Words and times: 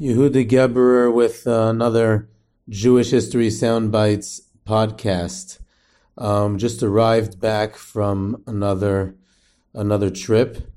Yehuda 0.00 0.48
Geberer 0.48 1.12
with 1.12 1.44
uh, 1.44 1.62
another 1.70 2.28
Jewish 2.68 3.10
History 3.10 3.48
Soundbites 3.48 4.42
podcast. 4.64 5.58
Um, 6.16 6.56
just 6.56 6.84
arrived 6.84 7.40
back 7.40 7.74
from 7.74 8.40
another 8.46 9.16
another 9.74 10.08
trip, 10.08 10.70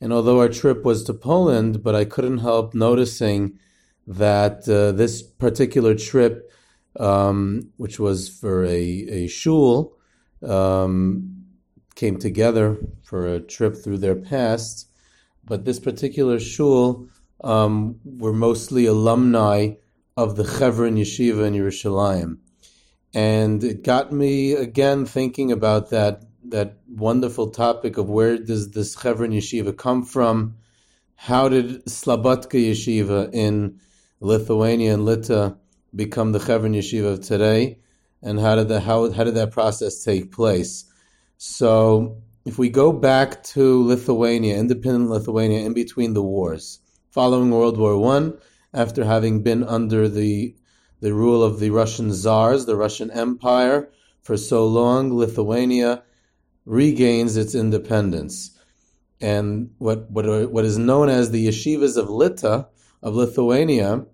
and 0.00 0.10
although 0.10 0.40
our 0.40 0.48
trip 0.48 0.84
was 0.84 1.04
to 1.04 1.12
Poland, 1.12 1.82
but 1.82 1.94
I 1.94 2.06
couldn't 2.06 2.38
help 2.38 2.74
noticing 2.74 3.58
that 4.06 4.66
uh, 4.66 4.92
this 4.92 5.22
particular 5.22 5.94
trip, 5.94 6.50
um, 6.98 7.72
which 7.76 8.00
was 8.00 8.30
for 8.30 8.64
a 8.64 8.70
a 8.72 9.26
shul, 9.26 9.98
um, 10.42 11.44
came 11.94 12.16
together 12.16 12.78
for 13.02 13.26
a 13.26 13.38
trip 13.38 13.76
through 13.76 13.98
their 13.98 14.16
past, 14.16 14.88
but 15.44 15.66
this 15.66 15.78
particular 15.78 16.40
shul 16.40 17.06
um, 17.42 18.00
were 18.04 18.32
mostly 18.32 18.86
alumni 18.86 19.74
of 20.16 20.36
the 20.36 20.44
Chevron 20.44 20.96
Yeshiva 20.96 21.46
in 21.46 21.54
Yerushalayim. 21.54 22.38
And 23.14 23.62
it 23.62 23.82
got 23.82 24.12
me 24.12 24.52
again 24.52 25.04
thinking 25.06 25.52
about 25.52 25.90
that 25.90 26.22
that 26.44 26.78
wonderful 26.88 27.50
topic 27.50 27.96
of 27.96 28.08
where 28.08 28.36
does 28.36 28.72
this 28.72 28.98
Chevron 29.00 29.30
Yeshiva 29.30 29.76
come 29.76 30.04
from? 30.04 30.56
How 31.14 31.48
did 31.48 31.84
Slabodka 31.86 32.70
Yeshiva 32.70 33.32
in 33.32 33.80
Lithuania 34.20 34.94
and 34.94 35.04
Lita 35.04 35.56
become 35.94 36.32
the 36.32 36.40
Chevron 36.40 36.72
Yeshiva 36.72 37.12
of 37.12 37.20
today? 37.20 37.78
And 38.22 38.38
how 38.38 38.56
did 38.56 38.68
that 38.68 38.80
how, 38.80 39.10
how 39.12 39.24
did 39.24 39.34
that 39.34 39.50
process 39.50 40.04
take 40.04 40.32
place? 40.32 40.84
So 41.38 42.22
if 42.44 42.58
we 42.58 42.68
go 42.68 42.92
back 42.92 43.42
to 43.44 43.84
Lithuania, 43.84 44.58
independent 44.58 45.10
Lithuania, 45.10 45.60
in 45.60 45.74
between 45.74 46.14
the 46.14 46.22
wars, 46.22 46.80
following 47.12 47.50
World 47.50 47.78
War 47.78 47.98
One, 47.98 48.38
after 48.74 49.04
having 49.04 49.42
been 49.42 49.62
under 49.62 50.08
the 50.08 50.56
the 51.00 51.12
rule 51.12 51.42
of 51.42 51.58
the 51.58 51.70
Russian 51.70 52.10
Tsars, 52.10 52.64
the 52.64 52.76
Russian 52.76 53.10
Empire, 53.10 53.90
for 54.22 54.36
so 54.36 54.66
long, 54.66 55.12
Lithuania 55.12 56.04
regains 56.64 57.36
its 57.36 57.56
independence. 57.56 58.56
And 59.20 59.70
what, 59.78 60.08
what, 60.10 60.26
are, 60.26 60.48
what 60.48 60.64
is 60.64 60.78
known 60.78 61.08
as 61.08 61.30
the 61.30 61.48
yeshivas 61.48 61.96
of 61.96 62.08
Lita, 62.08 62.68
of 63.02 63.16
Lithuania, 63.16 64.06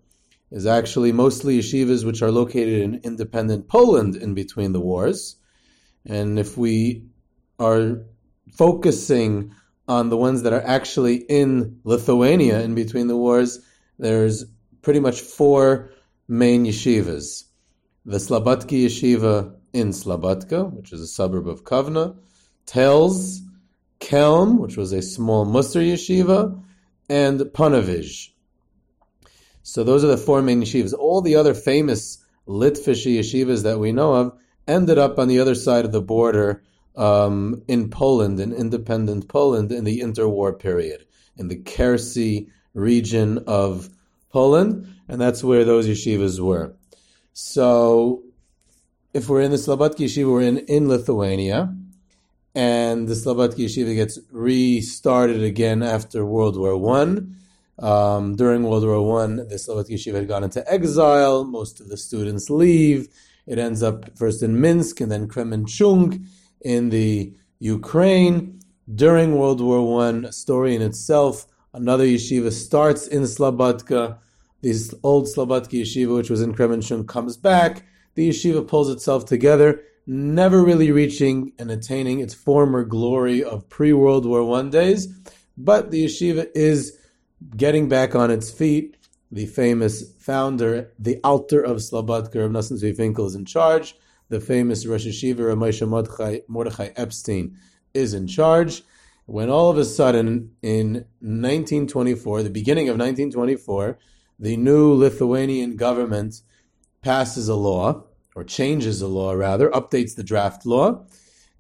is 0.51 0.67
actually 0.67 1.13
mostly 1.13 1.59
yeshivas 1.59 2.07
which 2.07 2.23
are 2.23 2.31
located 2.31 2.81
in 2.81 3.01
independent 3.05 3.69
Poland 3.69 4.17
in 4.17 4.33
between 4.33 4.73
the 4.73 4.81
wars. 4.81 5.37
And 6.07 6.39
if 6.39 6.57
we 6.57 7.05
are 7.59 7.99
focusing 8.57 9.55
on 9.89 10.11
the 10.11 10.17
ones 10.17 10.43
that 10.43 10.53
are 10.53 10.65
actually 10.65 11.17
in 11.17 11.81
Lithuania 11.85 12.61
in 12.61 12.75
between 12.75 13.09
the 13.09 13.17
wars, 13.17 13.59
there's 13.99 14.45
pretty 14.83 15.01
much 15.01 15.21
four 15.21 15.91
main 16.29 16.67
yeshivas. 16.67 17.45
The 18.05 18.19
Slabodki 18.19 18.85
yeshiva 18.85 19.55
in 19.73 19.89
Slabodka, 19.89 20.73
which 20.73 20.93
is 20.93 21.01
a 21.01 21.07
suburb 21.07 21.49
of 21.49 21.65
Kovna, 21.65 22.17
Tels, 22.67 23.41
Kelm, 24.01 24.59
which 24.59 24.77
was 24.77 24.93
a 24.93 25.03
small 25.03 25.47
Musar 25.47 25.83
yeshiva, 25.83 26.63
and 27.09 27.41
Panovij. 27.41 28.31
So 29.63 29.85
those 29.85 30.05
are 30.05 30.09
the 30.09 30.17
four 30.17 30.43
main 30.43 30.63
yeshivas. 30.63 30.95
All 30.95 31.23
the 31.23 31.37
other 31.37 31.55
famous 31.55 32.25
Litvish 32.47 33.07
yeshivas 33.07 33.63
that 33.65 33.79
we 33.79 33.93
know 33.93 34.15
of 34.15 34.39
ended 34.67 34.99
up 34.99 35.19
on 35.19 35.29
the 35.29 35.41
other 35.41 35.55
side 35.55 35.85
of 35.85 35.93
the 35.93 36.03
border 36.03 36.63
um, 36.99 37.63
in 37.69 37.89
Poland, 37.89 38.41
in 38.41 38.53
independent 38.53 39.29
Poland, 39.29 39.71
in 39.71 39.85
the 39.85 40.01
interwar 40.01 40.59
period, 40.59 41.07
in 41.37 41.49
the 41.49 41.57
Kherson 41.57 42.51
region 42.75 43.39
of 43.47 43.89
Poland, 44.31 44.87
and 45.09 45.21
that's 45.21 45.45
where 45.45 45.65
those 45.65 45.87
yeshivas 45.87 46.41
were. 46.41 46.75
So, 47.33 48.25
if 49.15 49.29
we're 49.29 49.43
in 49.43 49.53
the 49.53 49.57
Slabodki 49.57 50.07
yeshiva, 50.07 50.31
we're 50.31 50.43
in, 50.43 50.59
in 50.59 50.89
Lithuania, 50.89 51.73
and 52.55 53.07
the 53.07 53.15
Slabodki 53.15 53.67
yeshiva 53.67 53.95
gets 53.95 54.19
restarted 54.33 55.43
again 55.43 55.83
after 55.85 56.27
World 56.27 56.59
War 56.59 56.77
One. 56.77 57.37
Um, 57.79 58.35
during 58.35 58.65
World 58.65 58.85
War 58.85 59.07
One, 59.07 59.37
the 59.37 59.55
Slabodki 59.55 59.91
yeshiva 59.91 60.17
had 60.17 60.29
gone 60.29 60.43
into 60.43 60.69
exile. 60.71 61.45
Most 61.45 61.81
of 61.81 61.89
the 61.89 61.97
students 61.97 62.51
leave. 62.51 63.09
It 63.47 63.59
ends 63.59 63.85
up 63.85 64.19
first 64.19 64.43
in 64.43 64.61
Minsk 64.61 65.01
and 65.01 65.11
then 65.13 65.29
Kremenchuk 65.29 66.23
in 66.63 66.91
the 66.91 67.35
Ukraine 67.59 68.61
during 68.95 69.37
World 69.37 69.61
War 69.61 69.87
One. 69.87 70.25
A 70.25 70.33
story 70.33 70.75
in 70.75 70.83
itself. 70.83 71.47
Another 71.75 72.05
yeshiva 72.05 72.53
starts 72.53 73.07
in 73.07 73.23
Slabodka. 73.23 74.19
This 74.63 74.95
old 75.03 75.27
Slabodka 75.27 75.81
yeshiva, 75.81 76.17
which 76.17 76.31
was 76.31 76.43
in 76.43 76.55
Kremenchuk, 76.55 77.07
comes 77.07 77.37
back. 77.37 77.85
The 78.15 78.31
yeshiva 78.31 78.67
pulls 78.67 78.91
itself 78.91 79.27
together, 79.27 79.83
never 80.07 80.65
really 80.65 80.91
reaching 80.91 81.53
and 81.59 81.71
attaining 81.71 82.21
its 82.21 82.35
former 82.35 82.85
glory 82.85 83.45
of 83.45 83.69
pre-World 83.69 84.27
War 84.27 84.43
One 84.45 84.71
days. 84.71 85.07
But 85.57 85.91
the 85.91 86.07
yeshiva 86.07 86.49
is 86.55 86.99
getting 87.57 87.89
back 87.89 88.15
on 88.15 88.31
its 88.31 88.51
feet. 88.51 88.97
The 89.31 89.47
famous 89.47 90.11
founder, 90.19 90.91
the 90.99 91.21
Alter 91.23 91.61
of 91.61 91.77
Slabodka, 91.79 92.37
Rav 92.37 92.51
Nosson 92.51 92.81
Tzvi 92.81 92.97
Finkel, 92.97 93.27
is 93.27 93.35
in 93.35 93.45
charge 93.45 93.95
the 94.29 94.41
famous 94.41 94.87
Rosh 94.87 95.07
Hayeshiva 95.07 95.57
Moshe 95.57 96.43
Mordechai 96.49 96.89
Epstein 96.97 97.57
is 97.95 98.15
in 98.15 98.27
charge. 98.27 98.83
When 99.27 99.51
all 99.51 99.71
of 99.71 99.77
a 99.79 99.85
sudden, 99.85 100.53
in 100.63 101.07
1924, 101.21 102.43
the 102.43 102.51
beginning 102.51 102.89
of 102.89 102.95
1924, 102.95 103.99
the 104.39 104.57
new 104.57 104.93
Lithuanian 104.93 105.77
government 105.77 106.43
passes 107.03 107.49
a 107.49 107.55
law, 107.55 108.05
or 108.35 108.45
changes 108.45 109.03
a 109.03 109.09
law 109.09 109.33
rather, 109.33 109.69
updates 109.71 110.15
the 110.15 110.23
draft 110.23 110.65
law, 110.65 111.05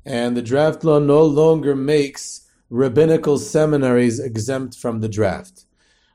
and 0.04 0.36
the 0.36 0.42
draft 0.42 0.84
law 0.84 0.98
no 0.98 1.22
longer 1.24 1.74
makes 1.76 2.48
rabbinical 2.70 3.38
seminaries 3.38 4.18
exempt 4.18 4.76
from 4.76 5.00
the 5.00 5.08
draft. 5.08 5.64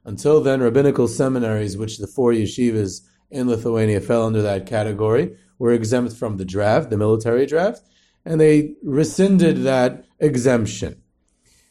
Until 0.06 0.42
then, 0.42 0.62
rabbinical 0.62 1.08
seminaries, 1.08 1.78
which 1.78 1.98
the 1.98 2.08
four 2.08 2.32
yeshivas 2.32 3.02
in 3.30 3.48
Lithuania 3.48 4.02
fell 4.02 4.26
under 4.26 4.42
that 4.42 4.66
category, 4.66 5.36
were 5.60 5.72
exempt 5.72 6.16
from 6.16 6.38
the 6.38 6.46
draft, 6.46 6.90
the 6.90 6.98
military 6.98 7.46
draft, 7.46 7.82
and 8.26 8.40
they 8.40 8.76
rescinded 8.84 9.64
that 9.64 10.06
exemption. 10.20 11.02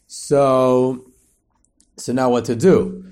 So, 0.07 1.07
so 1.97 2.13
now 2.13 2.31
what 2.31 2.45
to 2.47 2.57
do? 2.57 3.05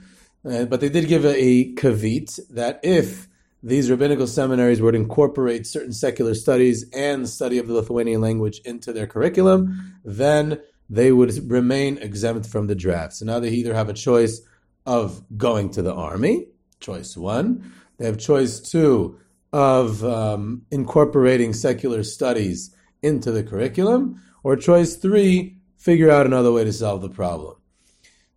Uh, 0.44 0.64
but 0.64 0.80
they 0.80 0.88
did 0.88 1.08
give 1.08 1.24
a, 1.24 1.36
a 1.38 1.74
kavit 1.74 2.38
that 2.50 2.80
if 2.82 3.28
these 3.62 3.90
rabbinical 3.90 4.26
seminaries 4.26 4.80
would 4.80 4.94
incorporate 4.94 5.66
certain 5.66 5.92
secular 5.92 6.34
studies 6.34 6.86
and 6.94 7.28
study 7.28 7.58
of 7.58 7.68
the 7.68 7.74
Lithuanian 7.74 8.20
language 8.20 8.60
into 8.64 8.92
their 8.92 9.06
curriculum, 9.06 9.94
then 10.04 10.60
they 10.88 11.12
would 11.12 11.50
remain 11.50 11.98
exempt 11.98 12.46
from 12.46 12.66
the 12.66 12.74
draft. 12.74 13.14
So 13.14 13.26
now 13.26 13.38
they 13.38 13.50
either 13.50 13.74
have 13.74 13.88
a 13.88 13.94
choice 13.94 14.40
of 14.86 15.22
going 15.36 15.70
to 15.70 15.82
the 15.82 15.94
army, 15.94 16.46
choice 16.80 17.16
one. 17.16 17.72
They 17.98 18.06
have 18.06 18.18
choice 18.18 18.60
two 18.60 19.20
of 19.52 20.04
um, 20.04 20.62
incorporating 20.70 21.52
secular 21.52 22.04
studies 22.04 22.74
into 23.02 23.32
the 23.32 23.42
curriculum, 23.42 24.20
or 24.42 24.56
choice 24.56 24.96
three, 24.96 25.56
figure 25.76 26.10
out 26.10 26.26
another 26.26 26.52
way 26.52 26.64
to 26.64 26.72
solve 26.72 27.02
the 27.02 27.08
problem. 27.08 27.56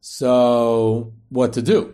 So, 0.02 1.14
what 1.30 1.54
to 1.54 1.62
do? 1.62 1.94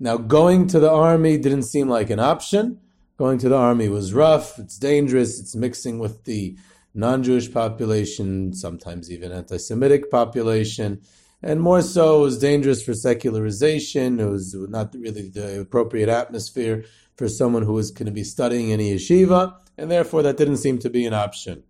Now, 0.00 0.16
going 0.16 0.66
to 0.68 0.80
the 0.80 0.90
army 0.90 1.38
didn't 1.38 1.64
seem 1.64 1.88
like 1.88 2.10
an 2.10 2.20
option. 2.20 2.80
Going 3.16 3.38
to 3.38 3.48
the 3.48 3.56
army 3.56 3.88
was 3.88 4.14
rough, 4.14 4.58
it's 4.58 4.78
dangerous, 4.78 5.40
it's 5.40 5.56
mixing 5.56 5.98
with 5.98 6.24
the 6.24 6.56
non 6.94 7.22
Jewish 7.22 7.52
population, 7.52 8.52
sometimes 8.52 9.10
even 9.10 9.32
anti 9.32 9.56
Semitic 9.56 10.10
population. 10.10 11.00
And 11.42 11.60
more 11.60 11.82
so, 11.82 12.20
it 12.20 12.22
was 12.22 12.38
dangerous 12.38 12.82
for 12.82 12.94
secularization. 12.94 14.20
It 14.20 14.26
was 14.26 14.54
not 14.54 14.94
really 14.94 15.28
the 15.28 15.60
appropriate 15.60 16.08
atmosphere 16.08 16.84
for 17.18 17.28
someone 17.28 17.64
who 17.64 17.72
was 17.72 17.90
going 17.90 18.06
to 18.06 18.12
be 18.12 18.22
studying 18.22 18.70
in 18.70 18.80
a 18.80 18.94
yeshiva, 18.94 19.52
and 19.76 19.90
therefore 19.90 20.22
that 20.22 20.36
didn't 20.36 20.58
seem 20.58 20.78
to 20.78 20.88
be 20.88 21.04
an 21.04 21.12
option. 21.12 21.64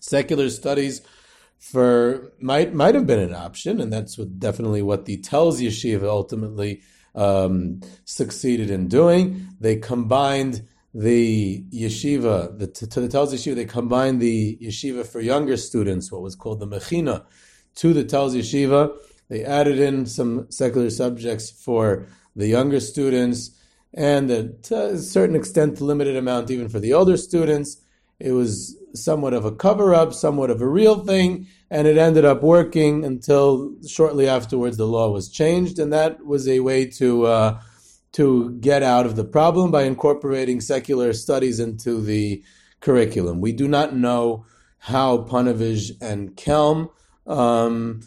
Secular 0.00 0.48
studies 0.48 1.02
for 1.58 2.32
might 2.40 2.72
might 2.72 2.94
have 2.94 3.06
been 3.06 3.18
an 3.18 3.34
option, 3.34 3.80
and 3.80 3.92
that's 3.92 4.16
what, 4.16 4.38
definitely 4.38 4.80
what 4.80 5.04
the 5.04 5.18
Telz 5.18 5.60
Yeshiva 5.60 6.04
ultimately 6.04 6.80
um, 7.14 7.80
succeeded 8.04 8.70
in 8.70 8.88
doing. 8.88 9.48
They 9.60 9.76
combined 9.76 10.66
the 10.94 11.64
yeshiva 11.70 12.58
the, 12.58 12.66
to, 12.68 13.00
the 13.00 13.08
Telz 13.08 13.34
Yeshiva. 13.34 13.56
They 13.56 13.66
combined 13.66 14.20
the 14.20 14.56
yeshiva 14.62 15.06
for 15.06 15.20
younger 15.20 15.58
students, 15.58 16.10
what 16.10 16.22
was 16.22 16.34
called 16.34 16.60
the 16.60 16.66
Mechina, 16.66 17.26
to 17.76 17.92
the 17.92 18.04
Telz 18.04 18.34
Yeshiva. 18.34 18.96
They 19.28 19.44
added 19.44 19.78
in 19.78 20.06
some 20.06 20.50
secular 20.50 20.88
subjects 20.88 21.50
for 21.50 22.06
the 22.34 22.46
younger 22.46 22.80
students 22.80 23.57
and 23.94 24.28
to 24.64 24.86
a 24.86 24.98
certain 24.98 25.36
extent, 25.36 25.80
limited 25.80 26.16
amount 26.16 26.50
even 26.50 26.68
for 26.68 26.80
the 26.80 26.92
older 26.92 27.16
students. 27.16 27.78
It 28.20 28.32
was 28.32 28.76
somewhat 28.94 29.32
of 29.32 29.44
a 29.44 29.52
cover 29.52 29.94
up, 29.94 30.12
somewhat 30.12 30.50
of 30.50 30.60
a 30.60 30.68
real 30.68 31.04
thing, 31.04 31.46
and 31.70 31.86
it 31.86 31.96
ended 31.96 32.24
up 32.24 32.42
working 32.42 33.04
until 33.04 33.74
shortly 33.86 34.28
afterwards 34.28 34.76
the 34.76 34.86
law 34.86 35.10
was 35.10 35.28
changed, 35.28 35.78
and 35.78 35.92
that 35.92 36.24
was 36.24 36.48
a 36.48 36.60
way 36.60 36.86
to 36.86 37.26
uh, 37.26 37.60
to 38.12 38.50
get 38.60 38.82
out 38.82 39.06
of 39.06 39.16
the 39.16 39.24
problem 39.24 39.70
by 39.70 39.82
incorporating 39.82 40.60
secular 40.60 41.12
studies 41.12 41.60
into 41.60 42.00
the 42.00 42.42
curriculum. 42.80 43.40
We 43.40 43.52
do 43.52 43.68
not 43.68 43.94
know 43.94 44.46
how 44.78 45.18
Panovich 45.18 45.92
and 46.00 46.34
Kelm 46.36 46.90
um, 47.26 48.00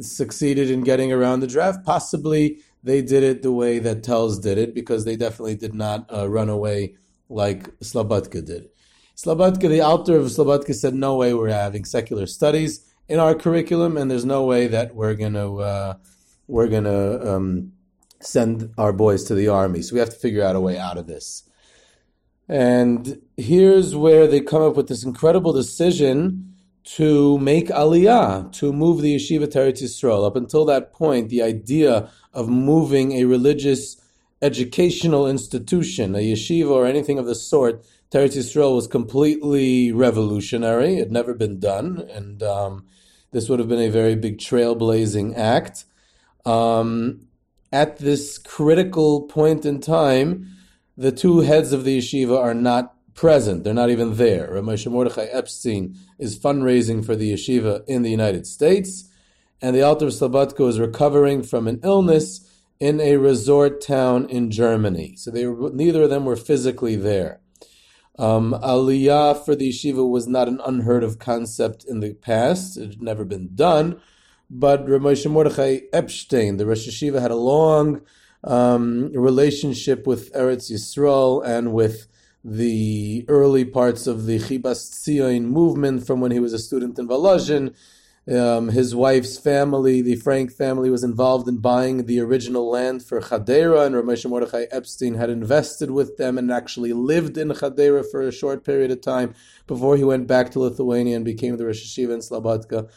succeeded 0.00 0.70
in 0.70 0.82
getting 0.82 1.12
around 1.12 1.40
the 1.40 1.46
draft. 1.46 1.84
Possibly 1.84 2.60
they 2.82 3.02
did 3.02 3.22
it 3.22 3.42
the 3.42 3.52
way 3.52 3.78
that 3.78 4.02
Telz 4.02 4.40
did 4.40 4.58
it, 4.58 4.74
because 4.74 5.04
they 5.04 5.16
definitely 5.16 5.56
did 5.56 5.74
not 5.74 6.12
uh, 6.12 6.28
run 6.28 6.48
away 6.48 6.94
like 7.28 7.68
Slobodka 7.80 8.44
did. 8.44 8.68
Slobodka, 9.16 9.68
the 9.68 9.80
Alter 9.80 10.16
of 10.16 10.26
Slobodka, 10.26 10.74
said, 10.74 10.94
"No 10.94 11.16
way 11.16 11.34
we're 11.34 11.48
having 11.48 11.84
secular 11.84 12.26
studies 12.26 12.84
in 13.08 13.18
our 13.18 13.34
curriculum, 13.34 13.96
and 13.96 14.10
there's 14.10 14.24
no 14.24 14.44
way 14.44 14.68
that 14.68 14.94
we're 14.94 15.14
gonna 15.14 15.56
uh, 15.56 15.94
we're 16.46 16.68
gonna 16.68 17.36
um, 17.36 17.72
send 18.20 18.72
our 18.78 18.92
boys 18.92 19.24
to 19.24 19.34
the 19.34 19.48
army. 19.48 19.82
So 19.82 19.94
we 19.94 20.00
have 20.00 20.10
to 20.10 20.16
figure 20.16 20.44
out 20.44 20.56
a 20.56 20.60
way 20.60 20.78
out 20.78 20.98
of 20.98 21.06
this." 21.06 21.42
And 22.48 23.20
here's 23.36 23.94
where 23.94 24.26
they 24.26 24.40
come 24.40 24.62
up 24.62 24.76
with 24.76 24.88
this 24.88 25.04
incredible 25.04 25.52
decision 25.52 26.47
to 26.96 27.38
make 27.38 27.68
aliyah, 27.68 28.50
to 28.52 28.72
move 28.72 29.02
the 29.02 29.14
yeshiva 29.14 29.50
to 29.50 29.58
Eretz 29.58 29.82
Yisrael. 29.82 30.26
Up 30.26 30.36
until 30.36 30.64
that 30.64 30.92
point, 30.92 31.28
the 31.28 31.42
idea 31.42 32.10
of 32.32 32.48
moving 32.48 33.12
a 33.12 33.24
religious 33.24 34.00
educational 34.40 35.26
institution, 35.28 36.14
a 36.14 36.18
yeshiva 36.18 36.70
or 36.70 36.86
anything 36.86 37.18
of 37.18 37.26
the 37.26 37.34
sort, 37.34 37.84
to 38.10 38.18
Eretz 38.18 38.38
Yisrael 38.38 38.74
was 38.74 38.86
completely 38.86 39.92
revolutionary. 39.92 40.94
It 40.94 40.98
had 40.98 41.12
never 41.12 41.34
been 41.34 41.60
done, 41.60 42.08
and 42.10 42.42
um, 42.42 42.86
this 43.32 43.50
would 43.50 43.58
have 43.58 43.68
been 43.68 43.80
a 43.80 43.90
very 43.90 44.16
big 44.16 44.38
trailblazing 44.38 45.36
act. 45.36 45.84
Um, 46.46 47.28
at 47.70 47.98
this 47.98 48.38
critical 48.38 49.22
point 49.22 49.66
in 49.66 49.80
time, 49.80 50.56
the 50.96 51.12
two 51.12 51.40
heads 51.40 51.74
of 51.74 51.84
the 51.84 51.98
yeshiva 51.98 52.38
are 52.38 52.54
not 52.54 52.94
present. 53.18 53.64
They're 53.64 53.74
not 53.74 53.90
even 53.90 54.14
there. 54.14 54.48
Moshe 54.62 54.88
Mordechai 54.88 55.24
Epstein 55.24 55.96
is 56.20 56.38
fundraising 56.38 57.04
for 57.04 57.16
the 57.16 57.32
yeshiva 57.32 57.82
in 57.88 58.02
the 58.02 58.12
United 58.12 58.46
States, 58.46 59.10
and 59.60 59.74
the 59.74 59.82
Alter 59.82 60.06
of 60.06 60.12
Slobodka 60.12 60.68
is 60.68 60.78
recovering 60.78 61.42
from 61.42 61.66
an 61.66 61.80
illness 61.82 62.48
in 62.78 63.00
a 63.00 63.16
resort 63.16 63.80
town 63.80 64.30
in 64.30 64.52
Germany. 64.52 65.16
So 65.16 65.32
they 65.32 65.48
were, 65.48 65.70
neither 65.70 66.04
of 66.04 66.10
them 66.10 66.26
were 66.26 66.36
physically 66.36 66.94
there. 66.94 67.40
Um, 68.20 68.56
aliyah 68.62 69.44
for 69.44 69.56
the 69.56 69.70
yeshiva 69.70 70.08
was 70.08 70.28
not 70.28 70.46
an 70.46 70.60
unheard 70.64 71.02
of 71.02 71.18
concept 71.18 71.84
in 71.84 71.98
the 71.98 72.14
past. 72.14 72.76
It 72.76 72.90
had 72.90 73.02
never 73.02 73.24
been 73.24 73.50
done. 73.56 74.00
But 74.48 74.86
Ramosha 74.86 75.28
Mordechai 75.28 75.80
Epstein, 75.92 76.56
the 76.56 76.66
Rosh 76.66 76.86
Yeshiva, 76.88 77.20
had 77.20 77.32
a 77.32 77.36
long 77.36 78.02
um, 78.44 79.10
relationship 79.12 80.06
with 80.06 80.32
Eretz 80.34 80.70
Yisrael 80.70 81.44
and 81.44 81.72
with 81.72 82.06
the 82.44 83.24
early 83.28 83.64
parts 83.64 84.06
of 84.06 84.26
the 84.26 84.38
Chibas 84.38 84.90
Tzion 84.90 85.44
movement 85.44 86.06
from 86.06 86.20
when 86.20 86.30
he 86.30 86.40
was 86.40 86.52
a 86.52 86.58
student 86.58 86.98
in 86.98 87.08
Volozhin. 87.08 87.74
Um, 88.30 88.68
his 88.68 88.94
wife's 88.94 89.38
family, 89.38 90.02
the 90.02 90.16
Frank 90.16 90.52
family, 90.52 90.90
was 90.90 91.02
involved 91.02 91.48
in 91.48 91.58
buying 91.58 92.04
the 92.04 92.20
original 92.20 92.70
land 92.70 93.02
for 93.02 93.22
Chadera, 93.22 93.86
and 93.86 93.94
Ramesh 93.94 94.28
Mordechai 94.28 94.66
Epstein 94.70 95.14
had 95.14 95.30
invested 95.30 95.90
with 95.90 96.18
them 96.18 96.36
and 96.36 96.52
actually 96.52 96.92
lived 96.92 97.38
in 97.38 97.48
Chadera 97.48 98.04
for 98.10 98.20
a 98.20 98.32
short 98.32 98.64
period 98.64 98.90
of 98.90 99.00
time 99.00 99.34
before 99.66 99.96
he 99.96 100.04
went 100.04 100.26
back 100.26 100.50
to 100.50 100.60
Lithuania 100.60 101.16
and 101.16 101.24
became 101.24 101.56
the 101.56 101.64
Rosh 101.64 101.82
Yeshiva 101.82 102.12
in 102.12 102.20
Slobodka. 102.20 102.90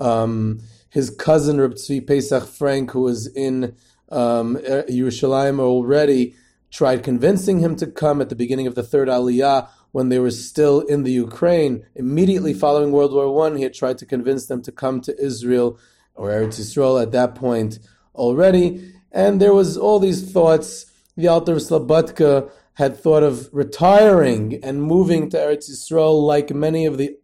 Um, 0.00 0.60
his 0.88 1.10
cousin, 1.10 1.60
Reb 1.60 1.74
Tzvi 1.74 2.06
Pesach 2.06 2.46
Frank, 2.46 2.92
who 2.92 3.02
was 3.02 3.26
in 3.26 3.76
um, 4.10 4.56
Yerushalayim 4.56 5.60
already, 5.60 6.36
tried 6.74 7.04
convincing 7.04 7.60
him 7.60 7.76
to 7.76 7.86
come 7.86 8.20
at 8.20 8.28
the 8.28 8.34
beginning 8.34 8.66
of 8.66 8.74
the 8.74 8.82
third 8.82 9.06
Aliyah 9.06 9.68
when 9.92 10.08
they 10.08 10.18
were 10.18 10.32
still 10.32 10.80
in 10.80 11.04
the 11.04 11.12
Ukraine. 11.12 11.86
Immediately 11.94 12.52
following 12.52 12.90
World 12.90 13.12
War 13.12 13.32
One, 13.32 13.56
he 13.56 13.62
had 13.62 13.74
tried 13.74 13.98
to 13.98 14.06
convince 14.06 14.46
them 14.46 14.60
to 14.62 14.72
come 14.72 15.00
to 15.02 15.16
Israel 15.24 15.78
or 16.16 16.30
Eretz 16.30 16.58
Yisrael 16.58 17.00
at 17.00 17.12
that 17.12 17.36
point 17.36 17.78
already. 18.16 18.92
And 19.12 19.40
there 19.40 19.54
was 19.54 19.76
all 19.76 20.00
these 20.00 20.32
thoughts. 20.32 20.86
The 21.16 21.28
Alter 21.28 21.52
of 21.52 21.58
Slobodka 21.60 22.50
had 22.74 22.96
thought 22.96 23.22
of 23.22 23.48
retiring 23.52 24.58
and 24.64 24.82
moving 24.82 25.30
to 25.30 25.36
Eretz 25.36 25.70
Yisrael 25.70 26.26
like 26.26 26.52
many 26.52 26.86
of 26.86 26.98
the 26.98 27.16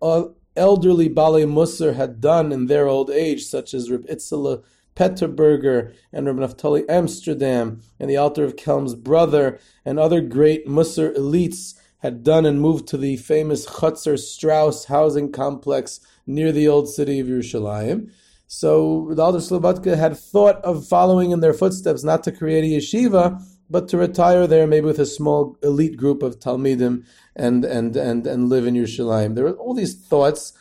elderly 0.57 1.09
Bale 1.09 1.45
Musar 1.49 1.97
had 1.97 2.21
done 2.21 2.53
in 2.53 2.67
their 2.67 2.87
old 2.87 3.11
age, 3.11 3.47
such 3.47 3.75
as 3.75 3.91
Reb 3.91 4.07
Itzela 4.07 4.63
Peterburger 5.01 5.95
and 6.13 6.27
Rabbi 6.27 6.41
Naftali 6.41 6.85
Amsterdam 6.87 7.81
and 7.99 8.11
the 8.11 8.19
Alter 8.19 8.45
of 8.45 8.57
Kelm's 8.57 8.95
brother 8.95 9.59
and 9.83 9.99
other 9.99 10.21
great 10.21 10.67
Musar 10.67 11.17
elites 11.17 11.75
had 12.01 12.23
done 12.23 12.45
and 12.45 12.61
moved 12.61 12.87
to 12.89 12.99
the 12.99 13.17
famous 13.17 13.67
Chutzer 13.67 14.19
Strauss 14.19 14.87
housing 14.87 15.33
complex 15.33 16.01
near 16.27 16.53
the 16.53 16.69
old 16.69 16.87
city 16.87 17.19
of 17.19 17.29
Yerushalayim. 17.29 18.11
So 18.47 19.13
the 19.15 19.23
Alter 19.23 19.39
Slobodka 19.39 19.97
had 19.97 20.19
thought 20.19 20.57
of 20.57 20.87
following 20.87 21.31
in 21.31 21.41
their 21.41 21.55
footsteps, 21.55 22.05
not 22.05 22.23
to 22.25 22.33
create 22.33 22.65
a 22.65 22.77
yeshiva, 22.79 23.43
but 23.71 23.89
to 23.89 23.97
retire 23.97 24.47
there, 24.47 24.67
maybe 24.67 24.87
with 24.87 24.99
a 24.99 25.07
small 25.07 25.57
elite 25.63 25.97
group 25.97 26.23
of 26.23 26.41
Talmidim 26.41 27.07
and 27.35 27.65
and 27.65 27.97
and 27.97 28.27
and 28.27 28.49
live 28.51 28.67
in 28.67 28.75
Yerushalayim. 28.75 29.35
There 29.35 29.45
were 29.45 29.53
all 29.53 29.73
these 29.73 29.95
thoughts. 29.95 30.53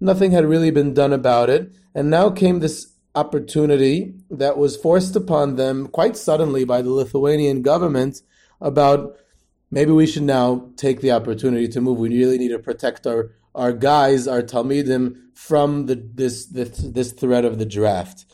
Nothing 0.00 0.32
had 0.32 0.44
really 0.44 0.70
been 0.70 0.92
done 0.92 1.14
about 1.14 1.48
it, 1.48 1.72
and 1.94 2.10
now 2.10 2.28
came 2.28 2.60
this 2.60 2.95
opportunity 3.16 4.14
that 4.30 4.58
was 4.58 4.76
forced 4.76 5.16
upon 5.16 5.56
them 5.56 5.88
quite 5.88 6.16
suddenly 6.16 6.64
by 6.64 6.82
the 6.82 6.90
Lithuanian 6.90 7.62
government 7.62 8.22
about 8.60 9.16
maybe 9.70 9.90
we 9.90 10.06
should 10.06 10.22
now 10.22 10.68
take 10.76 11.00
the 11.00 11.12
opportunity 11.12 11.66
to 11.68 11.80
move. 11.80 11.98
We 11.98 12.10
really 12.10 12.38
need 12.38 12.50
to 12.50 12.58
protect 12.58 13.06
our, 13.06 13.32
our 13.54 13.72
guys, 13.72 14.28
our 14.28 14.42
Talmidim, 14.42 15.16
from 15.34 15.86
the, 15.86 15.96
this, 15.96 16.46
this, 16.46 16.70
this 16.78 17.12
threat 17.12 17.44
of 17.44 17.58
the 17.58 17.66
draft. 17.66 18.26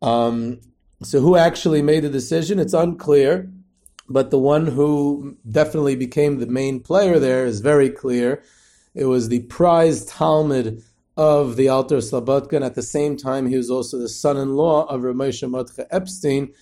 Um, 0.00 0.60
so 1.02 1.20
who 1.20 1.36
actually 1.36 1.82
made 1.82 2.00
the 2.00 2.08
decision? 2.08 2.58
It's 2.58 2.72
unclear, 2.72 3.50
but 4.08 4.30
the 4.30 4.38
one 4.38 4.66
who 4.66 5.36
definitely 5.50 5.96
became 5.96 6.38
the 6.38 6.46
main 6.46 6.80
player 6.80 7.18
there 7.18 7.44
is 7.44 7.60
very 7.60 7.90
clear. 7.90 8.42
It 8.94 9.04
was 9.04 9.28
the 9.28 9.40
prized 9.40 10.08
Talmid 10.08 10.82
of 11.16 11.56
the 11.56 11.68
Alter 11.68 11.98
Slobodka, 11.98 12.54
and 12.54 12.64
at 12.64 12.74
the 12.74 12.82
same 12.82 13.16
time, 13.16 13.46
he 13.46 13.56
was 13.56 13.70
also 13.70 13.98
the 13.98 14.08
son-in-law 14.08 14.86
of 14.86 15.00
Ramosha 15.02 15.48
Mordechai 15.48 15.84
Epstein, 15.90 16.52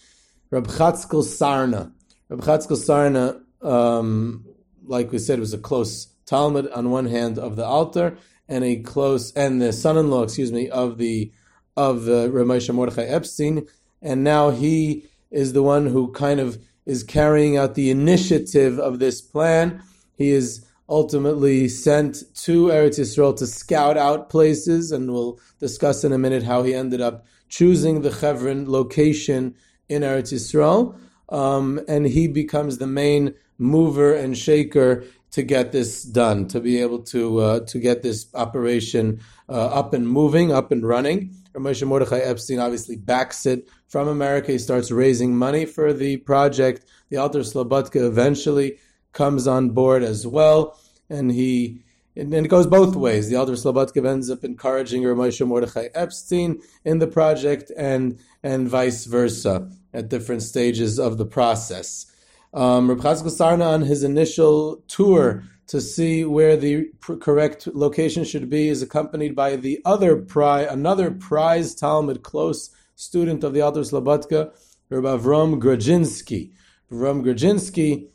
Chatzkel 0.53 1.25
Sarna. 1.25 1.93
Chatzkel 2.31 2.77
Sarna 2.77 3.41
um, 3.65 4.45
like 4.87 5.11
we 5.11 5.19
said, 5.19 5.41
was 5.41 5.55
a 5.55 5.59
close 5.59 6.09
Talmid 6.27 6.75
on 6.77 6.91
one 6.91 7.07
hand 7.07 7.39
of 7.39 7.57
the 7.57 7.65
Alter, 7.65 8.19
and 8.49 8.65
a 8.65 8.77
close 8.77 9.33
and 9.33 9.61
the 9.61 9.73
son-in-law, 9.73 10.25
excuse 10.25 10.53
me, 10.53 10.69
of 10.69 10.99
the 10.99 11.33
of 11.77 12.05
the 12.05 12.29
Ramosha 12.29 12.75
Mordechai 12.75 13.05
Epstein, 13.05 13.67
and 14.01 14.23
now 14.23 14.51
he 14.51 15.07
is 15.31 15.53
the 15.53 15.63
one 15.63 15.87
who 15.87 16.13
kind 16.13 16.39
of 16.39 16.63
is 16.87 17.03
carrying 17.03 17.57
out 17.57 17.75
the 17.75 17.91
initiative 17.91 18.79
of 18.79 18.99
this 18.99 19.21
plan. 19.21 19.83
He 20.17 20.31
is 20.31 20.65
ultimately 20.89 21.69
sent 21.69 22.23
to 22.35 22.67
Eretz 22.67 22.99
Yisrael 22.99 23.37
to 23.39 23.47
scout 23.47 23.97
out 23.97 24.29
places, 24.29 24.93
and 24.93 25.13
we'll 25.13 25.41
discuss 25.59 26.05
in 26.05 26.13
a 26.13 26.19
minute 26.19 26.43
how 26.43 26.63
he 26.63 26.75
ended 26.75 27.01
up 27.01 27.25
choosing 27.49 28.03
the 28.03 28.11
Chevron 28.13 28.71
location 28.71 29.55
in 29.89 30.03
Eretz 30.03 30.33
Yisrael. 30.33 30.99
Um, 31.31 31.81
and 31.89 32.07
he 32.07 32.29
becomes 32.29 32.79
the 32.79 32.87
main 32.87 33.35
mover 33.59 34.13
and 34.13 34.37
shaker 34.37 35.05
to 35.31 35.43
get 35.43 35.73
this 35.73 36.05
done, 36.05 36.47
to 36.49 36.61
be 36.61 36.81
able 36.81 37.01
to 37.01 37.39
uh, 37.41 37.61
to 37.61 37.79
get 37.81 38.03
this 38.03 38.27
operation 38.35 39.21
uh, 39.49 39.67
up 39.67 39.93
and 39.93 40.09
moving, 40.09 40.53
up 40.53 40.71
and 40.71 40.87
running. 40.87 41.35
Ramosha 41.55 41.87
Mordechai 41.87 42.19
Epstein 42.19 42.59
obviously 42.61 42.97
backs 42.97 43.47
it 43.47 43.69
from 43.89 44.07
America. 44.07 44.53
He 44.53 44.59
starts 44.59 44.91
raising 44.91 45.37
money 45.37 45.65
for 45.65 45.93
the 45.93 46.19
project. 46.19 46.85
The 47.11 47.17
Alter 47.17 47.41
Slobodka 47.41 48.07
eventually 48.07 48.79
comes 49.15 49.47
on 49.47 49.71
board 49.71 50.03
as 50.03 50.27
well, 50.27 50.79
and 51.09 51.33
he 51.33 51.85
and 52.17 52.33
it 52.33 52.49
goes 52.49 52.67
both 52.67 52.95
ways. 52.95 53.29
The 53.29 53.37
Alter 53.37 53.55
Slobodka 53.55 54.07
ends 54.07 54.31
up 54.31 54.45
encouraging 54.45 55.03
Ramosha 55.03 55.47
Mordechai 55.47 55.89
Epstein 55.95 56.61
in 56.85 56.99
the 56.99 57.07
project, 57.07 57.73
and 57.77 58.19
and 58.43 58.69
vice 58.69 59.07
versa 59.07 59.71
at 59.93 60.09
different 60.09 60.43
stages 60.43 60.99
of 60.99 61.19
the 61.19 61.27
process. 61.27 62.07
Um, 62.53 62.89
Reb 62.89 63.01
Sarna 63.01 63.67
on 63.67 63.83
his 63.83 64.05
initial 64.05 64.85
tour 64.87 65.43
to 65.67 65.81
see 65.81 66.25
where 66.25 66.57
the 66.57 66.85
pr- 67.01 67.15
correct 67.17 67.67
location 67.67 68.23
should 68.23 68.49
be 68.49 68.69
is 68.69 68.83
accompanied 68.83 69.35
by 69.35 69.57
the 69.57 69.81
other 69.85 70.17
prize, 70.17 70.69
another 70.71 71.11
prize 71.11 71.75
Talmid 71.75 72.23
close 72.23 72.71
student 72.95 73.43
of 73.43 73.55
the 73.55 73.61
Alter 73.61 73.81
Slobodka, 73.81 74.53
Reb 74.89 75.05
Avram 75.05 75.61
Grodzinski. 75.61 76.53
Avram 76.93 77.25
Grodzinski, 77.25 78.09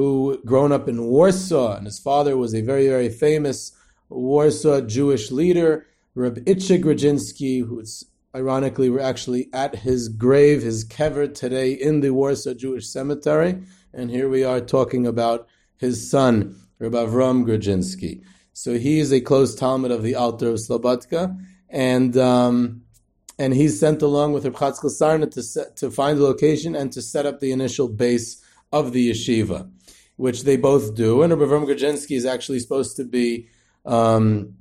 who 0.00 0.40
grown 0.46 0.72
up 0.72 0.88
in 0.88 1.04
Warsaw, 1.04 1.76
and 1.76 1.84
his 1.84 1.98
father 1.98 2.34
was 2.34 2.54
a 2.54 2.62
very, 2.62 2.88
very 2.88 3.10
famous 3.10 3.72
Warsaw 4.08 4.80
Jewish 4.80 5.30
leader, 5.30 5.86
Reb 6.14 6.42
Itchik 6.46 6.84
Grodzinski, 6.84 7.66
who 7.66 7.74
was 7.74 8.06
ironically, 8.34 8.88
we're 8.88 9.00
actually 9.00 9.50
at 9.52 9.76
his 9.76 10.08
grave, 10.08 10.62
his 10.62 10.86
kever 10.86 11.28
today 11.32 11.72
in 11.72 12.00
the 12.00 12.14
Warsaw 12.14 12.54
Jewish 12.54 12.86
Cemetery. 12.88 13.62
And 13.92 14.10
here 14.10 14.30
we 14.30 14.42
are 14.42 14.62
talking 14.62 15.06
about 15.06 15.46
his 15.76 16.10
son, 16.10 16.56
Reb 16.78 16.92
Avram 16.92 17.44
Grodzinski. 17.44 18.22
So 18.54 18.78
he 18.78 19.00
is 19.00 19.12
a 19.12 19.20
close 19.20 19.54
Talmid 19.54 19.92
of 19.92 20.02
the 20.02 20.14
Alter 20.14 20.48
of 20.48 20.60
Slobodka, 20.60 21.38
and 21.68 22.16
um, 22.16 22.84
and 23.38 23.52
he's 23.52 23.78
sent 23.78 24.00
along 24.00 24.32
with 24.32 24.46
Reb 24.46 24.54
Chatzkel 24.54 24.90
Sarna 24.98 25.30
to 25.32 25.42
set, 25.42 25.76
to 25.76 25.90
find 25.90 26.18
the 26.18 26.24
location 26.24 26.74
and 26.74 26.90
to 26.92 27.02
set 27.02 27.26
up 27.26 27.40
the 27.40 27.52
initial 27.52 27.86
base 27.86 28.42
of 28.72 28.92
the 28.92 29.10
yeshiva, 29.10 29.70
which 30.16 30.44
they 30.44 30.56
both 30.56 30.94
do. 30.94 31.22
And 31.22 31.32
Rabbi 31.32 31.50
Avram 31.50 31.66
Grodzinski 31.66 32.16
is 32.16 32.26
actually 32.26 32.60
supposed 32.60 32.96
to 32.96 33.04
be 33.04 33.48
um, 33.84 34.54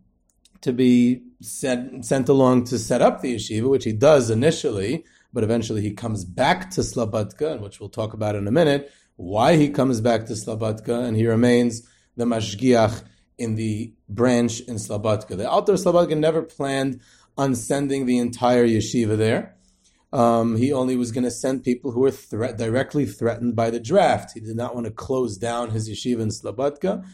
to 0.62 0.74
be 0.74 1.24
sent, 1.42 2.06
sent 2.06 2.30
along 2.30 2.66
to 2.66 2.80
set 2.80 3.02
up 3.02 3.22
the 3.22 3.36
yeshiva, 3.36 3.70
which 3.70 3.86
he 3.86 3.94
does 3.94 4.30
initially, 4.30 5.06
but 5.32 5.44
eventually 5.44 5.82
he 5.82 5.92
comes 5.92 6.26
back 6.26 6.70
to 6.72 6.82
Slobodka, 6.82 7.60
which 7.62 7.80
we'll 7.80 7.90
talk 7.90 8.14
about 8.14 8.36
in 8.36 8.48
a 8.48 8.52
minute, 8.52 8.92
why 9.16 9.56
he 9.56 9.70
comes 9.70 10.02
back 10.02 10.26
to 10.26 10.34
Slobodka, 10.34 11.06
and 11.06 11.16
he 11.16 11.28
remains 11.28 11.88
the 12.18 12.26
mashgiach 12.26 13.04
in 13.38 13.56
the 13.56 13.94
branch 14.10 14.60
in 14.62 14.76
Slobodka. 14.76 15.38
The 15.38 15.50
Alter 15.50 15.74
Slobodka 15.74 16.18
never 16.18 16.42
planned 16.42 17.00
on 17.38 17.56
sending 17.56 18.06
the 18.06 18.18
entire 18.18 18.68
yeshiva 18.68 19.18
there. 19.18 19.56
Um, 20.12 20.58
he 20.58 20.74
only 20.74 20.96
was 20.96 21.12
going 21.12 21.24
to 21.24 21.32
send 21.32 21.64
people 21.64 21.92
who 21.92 22.02
were 22.02 22.12
threat, 22.12 22.58
directly 22.58 23.06
threatened 23.06 23.56
by 23.56 23.70
the 23.70 23.80
draft. 23.80 24.32
He 24.34 24.40
did 24.40 24.56
not 24.56 24.74
want 24.74 24.88
to 24.88 24.92
close 24.92 25.38
down 25.38 25.70
his 25.70 25.90
yeshiva 25.90 26.22
in 26.22 26.30
Slobodka. 26.30 27.06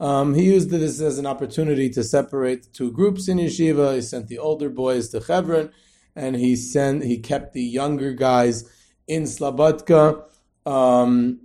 Um, 0.00 0.34
he 0.34 0.44
used 0.44 0.70
this 0.70 1.00
as 1.00 1.18
an 1.18 1.26
opportunity 1.26 1.88
to 1.90 2.04
separate 2.04 2.72
two 2.72 2.92
groups 2.92 3.28
in 3.28 3.38
yeshiva. 3.38 3.96
He 3.96 4.02
sent 4.02 4.28
the 4.28 4.38
older 4.38 4.68
boys 4.68 5.08
to 5.10 5.20
Hebron, 5.20 5.70
and 6.14 6.36
he 6.36 6.56
sent 6.56 7.04
he 7.04 7.18
kept 7.18 7.54
the 7.54 7.62
younger 7.62 8.12
guys 8.12 8.70
in 9.06 9.24
Slobodka. 9.24 10.24
Um, 10.66 11.40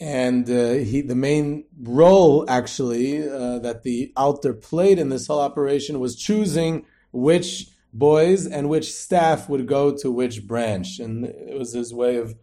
and 0.00 0.48
uh, 0.50 0.72
he 0.72 1.00
the 1.00 1.14
main 1.14 1.64
role 1.80 2.44
actually 2.48 3.28
uh, 3.28 3.58
that 3.60 3.82
the 3.84 4.12
Alter 4.16 4.52
played 4.52 4.98
in 4.98 5.08
this 5.08 5.28
whole 5.28 5.40
operation 5.40 6.00
was 6.00 6.16
choosing 6.16 6.86
which 7.12 7.68
boys 7.94 8.46
and 8.46 8.68
which 8.68 8.92
staff 8.92 9.48
would 9.48 9.66
go 9.66 9.96
to 9.96 10.10
which 10.10 10.46
branch, 10.46 10.98
and 10.98 11.24
it 11.24 11.58
was 11.58 11.72
his 11.72 11.94
way 11.94 12.16
of 12.16 12.34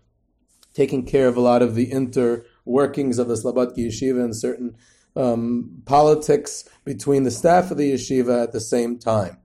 taking 0.74 1.06
care 1.06 1.28
of 1.28 1.38
a 1.38 1.42
lot 1.42 1.62
of 1.62 1.76
the 1.76 1.92
inter 1.92 2.46
workings 2.66 3.20
of 3.20 3.28
the 3.28 3.36
Slobodka 3.36 3.78
yeshiva 3.78 4.24
and 4.24 4.36
certain 4.36 4.76
um, 5.16 5.84
politics 5.86 6.64
between 6.86 7.24
the 7.24 7.32
staff 7.32 7.70
of 7.70 7.78
the 7.78 7.94
yeshiva 7.94 8.42
at 8.42 8.54
the 8.54 8.62
same 8.62 8.98
time. 8.98 9.38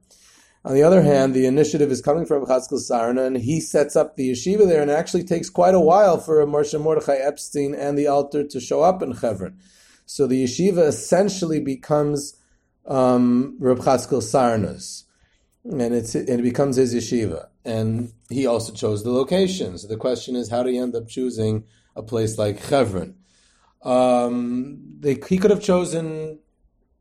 On 0.65 0.75
the 0.75 0.83
other 0.83 1.03
hand, 1.03 1.33
the 1.33 1.47
initiative 1.47 1.93
is 1.93 2.03
coming 2.03 2.27
from 2.27 2.45
Chatzkel 2.45 2.81
Sarna, 2.81 3.25
and 3.27 3.37
he 3.37 3.61
sets 3.61 3.95
up 3.95 4.17
the 4.17 4.33
yeshiva 4.33 4.67
there, 4.67 4.83
and 4.83 4.91
it 4.91 4.95
actually 4.95 5.23
takes 5.23 5.49
quite 5.49 5.75
a 5.75 5.81
while 5.81 6.19
for 6.19 6.45
Moshe 6.45 6.81
Mordechai 6.81 7.17
Epstein 7.17 7.75
and 7.75 7.97
the 7.97 8.09
Alter 8.09 8.45
to 8.45 8.61
show 8.61 8.83
up 8.83 9.01
in 9.03 9.13
Hebron. 9.13 9.59
So 10.07 10.27
the 10.27 10.43
yeshiva 10.43 10.87
essentially 10.87 11.61
becomes 11.61 12.37
um, 12.87 13.57
Reb 13.61 13.79
Chatzkel 13.79 14.23
Sarna's, 14.23 15.05
and, 15.71 15.95
it's, 15.95 16.15
and 16.15 16.29
it 16.29 16.43
becomes 16.43 16.77
his 16.77 16.95
yeshiva. 16.95 17.49
And 17.65 18.13
he 18.29 18.47
also 18.47 18.73
chose 18.73 19.03
the 19.03 19.11
location. 19.11 19.79
So 19.79 19.89
the 19.89 19.97
question 19.97 20.37
is, 20.37 20.51
how 20.51 20.63
do 20.63 20.71
you 20.71 20.83
end 20.83 20.95
up 20.95 21.09
choosing 21.09 21.65
a 21.95 22.03
place 22.03 22.39
like 22.39 22.61
Hebron? 22.61 23.15
Um, 23.83 24.79
they, 25.01 25.19
he 25.29 25.39
could 25.39 25.51
have 25.51 25.63
chosen 25.63 26.41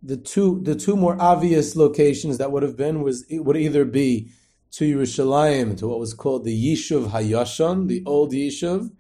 the 0.03 0.17
two 0.17 0.61
the 0.61 0.75
two 0.75 0.95
more 0.95 1.17
obvious 1.19 1.75
locations 1.75 2.37
that 2.37 2.51
would 2.51 2.61
have 2.61 2.77
been 2.77 3.01
was 3.01 3.23
it 3.23 3.39
would 3.39 3.57
either 3.57 3.85
be 3.85 4.29
to 4.71 4.95
Yerushalayim 4.95 5.77
to 5.77 5.87
what 5.87 5.99
was 5.99 6.13
called 6.13 6.43
the 6.43 6.73
Yishuv 6.73 7.09
Hayashon, 7.09 7.87
the 7.87 8.03
old 8.05 8.33
Yishuv, 8.33 8.91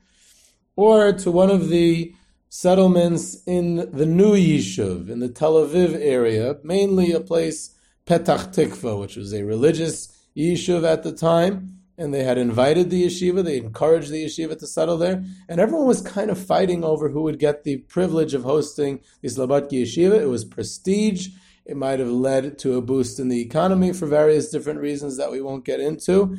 or 0.75 1.11
to 1.13 1.29
one 1.29 1.51
of 1.51 1.69
the 1.69 2.15
settlements 2.49 3.43
in 3.45 3.91
the 3.91 4.05
new 4.05 4.33
Yishuv 4.33 5.09
in 5.09 5.19
the 5.19 5.29
Tel 5.29 5.55
Aviv 5.55 5.93
area, 5.93 6.57
mainly 6.63 7.11
a 7.11 7.19
place 7.19 7.74
Petach 8.05 8.53
Tikva, 8.53 8.99
which 8.99 9.15
was 9.15 9.33
a 9.33 9.43
religious 9.43 10.15
yeshiva 10.37 10.91
at 10.91 11.01
the 11.01 11.11
time, 11.11 11.79
and 11.97 12.13
they 12.13 12.23
had 12.23 12.37
invited 12.37 12.89
the 12.89 13.05
yeshiva, 13.05 13.43
they 13.43 13.57
encouraged 13.57 14.11
the 14.11 14.25
yeshiva 14.25 14.59
to 14.59 14.67
settle 14.67 14.97
there, 14.97 15.23
and 15.49 15.59
everyone 15.59 15.87
was 15.87 16.01
kind 16.01 16.29
of 16.29 16.37
fighting 16.37 16.83
over 16.83 17.09
who 17.09 17.23
would 17.23 17.39
get 17.39 17.63
the 17.63 17.77
privilege 17.77 18.35
of 18.35 18.43
hosting 18.43 18.99
the 19.21 19.27
Slobodka 19.27 19.71
yeshiva. 19.71 20.21
It 20.21 20.27
was 20.27 20.45
prestige. 20.45 21.29
It 21.65 21.77
might 21.77 21.99
have 21.99 22.09
led 22.09 22.59
to 22.59 22.77
a 22.77 22.81
boost 22.81 23.19
in 23.19 23.29
the 23.29 23.41
economy 23.41 23.91
for 23.91 24.05
various 24.05 24.51
different 24.51 24.81
reasons 24.81 25.17
that 25.17 25.31
we 25.31 25.41
won't 25.41 25.65
get 25.65 25.79
into. 25.79 26.37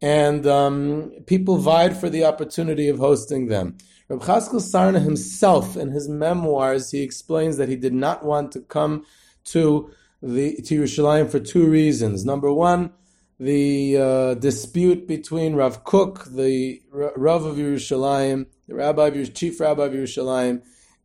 And 0.00 0.46
um, 0.46 1.10
people 1.26 1.56
vied 1.56 1.96
for 1.96 2.08
the 2.08 2.24
opportunity 2.24 2.88
of 2.88 2.98
hosting 2.98 3.48
them. 3.48 3.76
Reb 4.08 4.20
Chaskel 4.20 4.60
Sarna 4.60 5.02
himself, 5.02 5.76
in 5.76 5.90
his 5.90 6.08
memoirs, 6.08 6.92
he 6.92 7.02
explains 7.02 7.56
that 7.56 7.68
he 7.68 7.74
did 7.74 7.92
not 7.92 8.24
want 8.24 8.52
to 8.52 8.60
come 8.60 9.04
to 9.46 9.90
the 10.22 10.56
to 10.62 10.80
Yerushalayim 10.82 11.30
for 11.30 11.40
two 11.40 11.66
reasons. 11.66 12.24
Number 12.24 12.52
one, 12.52 12.92
the 13.38 13.96
uh, 13.96 14.34
dispute 14.34 15.06
between 15.06 15.54
Rav 15.54 15.84
Kook, 15.84 16.24
the 16.26 16.82
Rav 16.90 17.44
of 17.44 17.56
Yerushalayim, 17.56 18.46
the 18.66 18.74
Rabbi 18.74 19.06
of, 19.08 19.34
chief 19.34 19.60
Rabbi 19.60 19.84
of 19.84 19.92
Yerushalayim, 19.92 20.62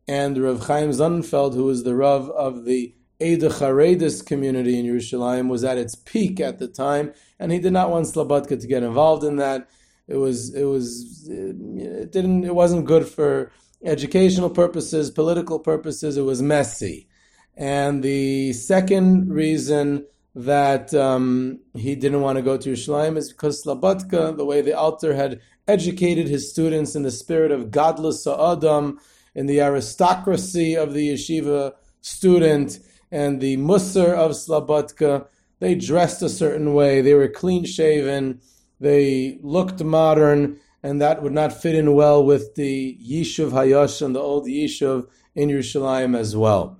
and 0.08 0.42
Rav 0.42 0.66
Chaim 0.66 0.90
Sonnenfeld, 0.90 1.54
who 1.54 1.64
was 1.64 1.84
the 1.84 1.94
Rav 1.94 2.28
of 2.30 2.64
the 2.64 2.94
Eda 3.20 3.48
Charedis 3.48 4.24
community 4.26 4.78
in 4.78 4.86
Yerushalayim, 4.86 5.48
was 5.48 5.62
at 5.62 5.78
its 5.78 5.94
peak 5.94 6.40
at 6.40 6.58
the 6.58 6.66
time, 6.66 7.12
and 7.38 7.52
he 7.52 7.60
did 7.60 7.72
not 7.72 7.90
want 7.90 8.06
Slobodka 8.06 8.60
to 8.60 8.66
get 8.66 8.82
involved 8.82 9.22
in 9.22 9.36
that. 9.36 9.68
It 10.08 10.16
was 10.16 10.54
it 10.54 10.64
was 10.64 11.28
it 11.30 12.10
didn't 12.10 12.44
it 12.44 12.54
wasn't 12.54 12.84
good 12.84 13.06
for 13.06 13.52
educational 13.84 14.50
purposes, 14.50 15.10
political 15.10 15.58
purposes. 15.58 16.16
It 16.16 16.22
was 16.22 16.42
messy, 16.42 17.08
and 17.56 18.02
the 18.02 18.52
second 18.52 19.32
reason 19.32 20.06
that 20.34 20.92
um, 20.94 21.60
he 21.74 21.94
didn't 21.94 22.20
want 22.20 22.36
to 22.36 22.42
go 22.42 22.56
to 22.56 22.72
Yerushalayim 22.72 23.16
is 23.16 23.32
because 23.32 23.64
Slobodka, 23.64 24.36
the 24.36 24.44
way 24.44 24.60
the 24.60 24.76
Alter 24.76 25.14
had 25.14 25.40
educated 25.68 26.26
his 26.26 26.50
students 26.50 26.96
in 26.96 27.02
the 27.02 27.10
spirit 27.10 27.52
of 27.52 27.70
gadlus 27.70 28.24
ha'adam, 28.24 28.98
in 29.34 29.46
the 29.46 29.60
aristocracy 29.60 30.76
of 30.76 30.92
the 30.92 31.10
yeshiva 31.10 31.72
student, 32.00 32.78
and 33.10 33.40
the 33.40 33.56
Musar 33.56 34.12
of 34.14 34.32
Slobodka, 34.32 35.26
they 35.60 35.74
dressed 35.74 36.22
a 36.22 36.28
certain 36.28 36.74
way, 36.74 37.00
they 37.00 37.14
were 37.14 37.28
clean 37.28 37.64
shaven, 37.64 38.40
they 38.80 39.38
looked 39.42 39.82
modern, 39.82 40.58
and 40.82 41.00
that 41.00 41.22
would 41.22 41.32
not 41.32 41.52
fit 41.62 41.74
in 41.74 41.94
well 41.94 42.24
with 42.24 42.56
the 42.56 42.98
Yishuv 43.00 43.50
Hayosh 43.50 44.04
and 44.04 44.14
the 44.14 44.20
old 44.20 44.46
Yishuv 44.46 45.06
in 45.34 45.48
Yerushalayim 45.48 46.16
as 46.16 46.36
well. 46.36 46.78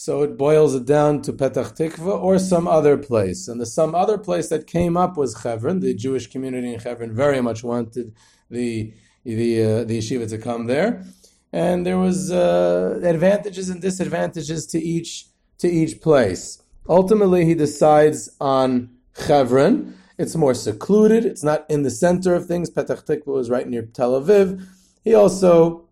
So 0.00 0.22
it 0.22 0.38
boils 0.38 0.76
it 0.76 0.84
down 0.84 1.22
to 1.22 1.32
Petach 1.32 1.76
Tikva 1.76 2.22
or 2.22 2.38
some 2.38 2.68
other 2.68 2.96
place. 2.96 3.48
And 3.48 3.60
the 3.60 3.66
some 3.66 3.96
other 3.96 4.16
place 4.16 4.48
that 4.48 4.68
came 4.68 4.96
up 4.96 5.16
was 5.16 5.42
Hebron. 5.42 5.80
The 5.80 5.92
Jewish 5.92 6.28
community 6.28 6.72
in 6.72 6.78
Hebron 6.78 7.12
very 7.12 7.40
much 7.40 7.64
wanted 7.64 8.14
the 8.48 8.94
the 9.24 9.64
uh, 9.64 9.82
the 9.82 9.98
yeshiva 9.98 10.28
to 10.28 10.38
come 10.38 10.66
there, 10.66 11.04
and 11.52 11.84
there 11.84 11.98
was 11.98 12.30
uh, 12.30 13.00
advantages 13.02 13.70
and 13.70 13.82
disadvantages 13.82 14.66
to 14.66 14.78
each 14.78 15.26
to 15.58 15.68
each 15.68 16.00
place. 16.00 16.62
Ultimately, 16.88 17.44
he 17.44 17.54
decides 17.54 18.30
on 18.40 18.90
Hebron. 19.26 19.98
It's 20.16 20.36
more 20.36 20.54
secluded. 20.54 21.24
It's 21.24 21.42
not 21.42 21.66
in 21.68 21.82
the 21.82 21.90
center 21.90 22.36
of 22.36 22.46
things. 22.46 22.70
Petach 22.70 23.04
Tikva 23.04 23.26
was 23.40 23.50
right 23.50 23.68
near 23.68 23.82
Tel 23.82 24.12
Aviv. 24.20 24.64
He 25.02 25.12
also 25.12 25.87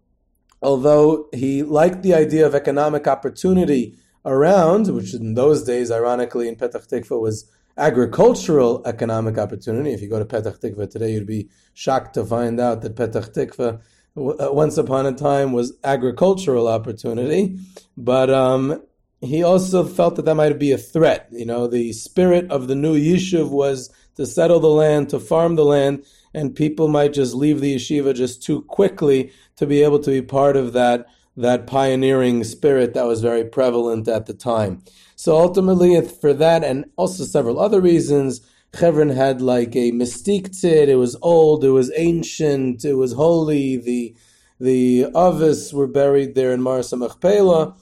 although 0.62 1.28
he 1.32 1.62
liked 1.62 2.02
the 2.02 2.14
idea 2.14 2.46
of 2.46 2.54
economic 2.54 3.06
opportunity 3.06 3.96
around, 4.24 4.92
which 4.92 5.14
in 5.14 5.34
those 5.34 5.62
days, 5.62 5.90
ironically, 5.90 6.48
in 6.48 6.56
Petach 6.56 6.88
Tikva 6.88 7.20
was 7.20 7.50
agricultural 7.78 8.82
economic 8.86 9.38
opportunity. 9.38 9.92
If 9.92 10.00
you 10.00 10.08
go 10.08 10.18
to 10.18 10.24
Petach 10.24 10.60
Tikva 10.60 10.90
today, 10.90 11.12
you'd 11.12 11.26
be 11.26 11.48
shocked 11.74 12.14
to 12.14 12.24
find 12.24 12.58
out 12.58 12.82
that 12.82 12.96
Petach 12.96 13.32
Tikva 13.32 13.80
uh, 14.16 14.52
once 14.52 14.78
upon 14.78 15.06
a 15.06 15.12
time 15.12 15.52
was 15.52 15.74
agricultural 15.84 16.68
opportunity, 16.68 17.58
but 17.96 18.30
um, 18.30 18.82
he 19.20 19.42
also 19.42 19.84
felt 19.84 20.16
that 20.16 20.24
that 20.24 20.34
might 20.34 20.58
be 20.58 20.72
a 20.72 20.78
threat. 20.78 21.28
You 21.30 21.44
know, 21.44 21.66
the 21.66 21.92
spirit 21.92 22.50
of 22.50 22.66
the 22.66 22.74
new 22.74 22.98
yishuv 22.98 23.50
was 23.50 23.90
to 24.16 24.24
settle 24.24 24.60
the 24.60 24.68
land, 24.68 25.10
to 25.10 25.20
farm 25.20 25.56
the 25.56 25.64
land, 25.64 26.04
and 26.36 26.54
people 26.54 26.86
might 26.86 27.14
just 27.14 27.34
leave 27.34 27.60
the 27.60 27.74
yeshiva 27.74 28.14
just 28.14 28.42
too 28.42 28.60
quickly 28.62 29.32
to 29.56 29.66
be 29.66 29.82
able 29.82 29.98
to 29.98 30.10
be 30.10 30.22
part 30.22 30.54
of 30.56 30.74
that 30.74 31.06
that 31.38 31.66
pioneering 31.66 32.44
spirit 32.44 32.94
that 32.94 33.04
was 33.04 33.20
very 33.20 33.44
prevalent 33.44 34.08
at 34.08 34.24
the 34.24 34.32
time. 34.32 34.82
So 35.16 35.36
ultimately, 35.36 36.00
for 36.00 36.32
that 36.32 36.64
and 36.64 36.86
also 36.96 37.24
several 37.24 37.58
other 37.58 37.78
reasons, 37.78 38.40
Hebron 38.72 39.10
had 39.10 39.42
like 39.42 39.76
a 39.76 39.92
mystique 39.92 40.58
to 40.60 40.68
it. 40.68 40.88
It 40.88 40.96
was 40.96 41.16
old, 41.20 41.62
it 41.62 41.70
was 41.70 41.92
ancient, 41.94 42.84
it 42.84 42.94
was 42.94 43.12
holy. 43.12 43.76
The 43.76 44.14
the 44.58 45.06
Avis 45.14 45.72
were 45.72 45.86
buried 45.86 46.34
there 46.34 46.52
in 46.52 46.62
Me'aras 46.62 46.92
Machpelah, 46.92 47.74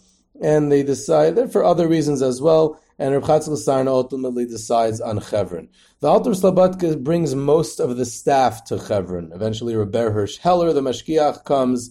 and 0.42 0.70
they 0.70 0.82
decided 0.82 1.52
for 1.52 1.64
other 1.64 1.87
reasons 1.87 2.23
as 2.23 2.40
well. 2.40 2.80
And 2.99 3.15
Chatzkel 3.23 3.57
Sarna 3.57 3.89
ultimately 3.89 4.47
decides 4.47 5.01
on 5.01 5.21
Chevron. 5.21 5.69
The 6.01 6.09
Alter 6.09 6.31
Slabodka 6.31 7.03
brings 7.03 7.35
most 7.35 7.81
of 7.81 7.97
the 7.97 8.05
staff 8.05 8.65
to 8.67 8.79
Chevron. 8.79 9.33
Eventually, 9.35 9.75
Rebbe 9.75 10.11
Hirsch 10.11 10.39
Heller, 10.39 10.73
the 10.73 10.81
Mashgiach, 10.81 11.45
comes, 11.45 11.91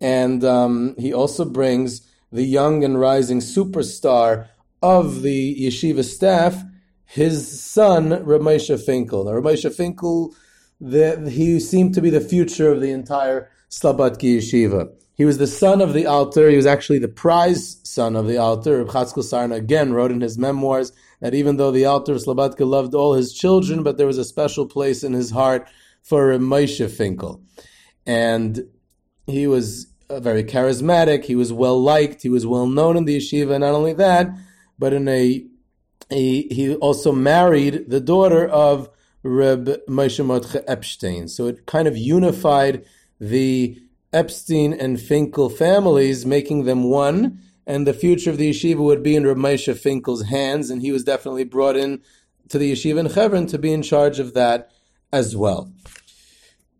and 0.00 0.44
um, 0.44 0.94
he 0.98 1.12
also 1.12 1.44
brings 1.44 2.06
the 2.30 2.44
young 2.44 2.84
and 2.84 3.00
rising 3.00 3.40
superstar 3.40 4.48
of 4.82 5.22
the 5.22 5.56
yeshiva 5.58 6.04
staff, 6.04 6.62
his 7.06 7.60
son, 7.60 8.10
Ramesha 8.10 8.84
Finkel. 8.84 9.24
Now, 9.24 9.32
Ramesha 9.32 9.74
Finkel, 9.74 10.34
the, 10.80 11.30
he 11.30 11.58
seemed 11.60 11.94
to 11.94 12.02
be 12.02 12.10
the 12.10 12.20
future 12.20 12.70
of 12.70 12.80
the 12.80 12.90
entire 12.90 13.50
Slabodka 13.70 14.38
yeshiva. 14.38 14.90
He 15.16 15.24
was 15.24 15.38
the 15.38 15.46
son 15.46 15.80
of 15.80 15.94
the 15.94 16.06
Alter. 16.06 16.50
He 16.50 16.56
was 16.56 16.66
actually 16.66 16.98
the 16.98 17.08
prize 17.08 17.80
son 17.84 18.16
of 18.16 18.26
the 18.26 18.36
Alter. 18.36 18.78
Reb 18.78 18.88
Chatzkel 18.88 19.24
Sarna 19.24 19.56
again 19.56 19.94
wrote 19.94 20.12
in 20.12 20.20
his 20.20 20.36
memoirs 20.36 20.92
that 21.20 21.34
even 21.34 21.56
though 21.56 21.70
the 21.70 21.86
Alter 21.86 22.12
of 22.12 22.22
Slobodka 22.22 22.66
loved 22.66 22.94
all 22.94 23.14
his 23.14 23.32
children, 23.32 23.82
but 23.82 23.96
there 23.96 24.06
was 24.06 24.18
a 24.18 24.24
special 24.24 24.66
place 24.66 25.02
in 25.02 25.14
his 25.14 25.30
heart 25.30 25.66
for 26.02 26.28
Moshe 26.38 26.90
Finkel. 26.90 27.40
And 28.04 28.68
he 29.26 29.46
was 29.46 29.86
uh, 30.10 30.20
very 30.20 30.44
charismatic. 30.44 31.24
He 31.24 31.34
was 31.34 31.50
well 31.50 31.80
liked. 31.80 32.22
He 32.22 32.28
was 32.28 32.46
well 32.46 32.66
known 32.66 32.98
in 32.98 33.06
the 33.06 33.16
yeshiva. 33.16 33.58
Not 33.58 33.74
only 33.74 33.94
that, 33.94 34.28
but 34.78 34.92
in 34.92 35.08
a, 35.08 35.46
a 36.10 36.42
he 36.48 36.74
also 36.76 37.10
married 37.10 37.88
the 37.88 38.00
daughter 38.00 38.46
of 38.46 38.90
Reb 39.22 39.78
Moshe 39.88 40.24
Mordechai 40.24 40.60
Epstein. 40.68 41.26
So 41.28 41.46
it 41.46 41.64
kind 41.64 41.88
of 41.88 41.96
unified 41.96 42.84
the 43.18 43.80
Epstein 44.12 44.72
and 44.72 45.00
Finkel 45.00 45.50
families, 45.50 46.24
making 46.24 46.64
them 46.64 46.84
one, 46.84 47.40
and 47.66 47.86
the 47.86 47.92
future 47.92 48.30
of 48.30 48.38
the 48.38 48.50
yeshiva 48.50 48.78
would 48.78 49.02
be 49.02 49.16
in 49.16 49.24
Moshe 49.24 49.76
Finkel's 49.76 50.24
hands, 50.24 50.70
and 50.70 50.82
he 50.82 50.92
was 50.92 51.04
definitely 51.04 51.44
brought 51.44 51.76
in 51.76 52.02
to 52.48 52.58
the 52.58 52.72
yeshiva 52.72 52.98
in 52.98 53.06
Hebron 53.06 53.46
to 53.48 53.58
be 53.58 53.72
in 53.72 53.82
charge 53.82 54.18
of 54.18 54.34
that 54.34 54.70
as 55.12 55.36
well. 55.36 55.72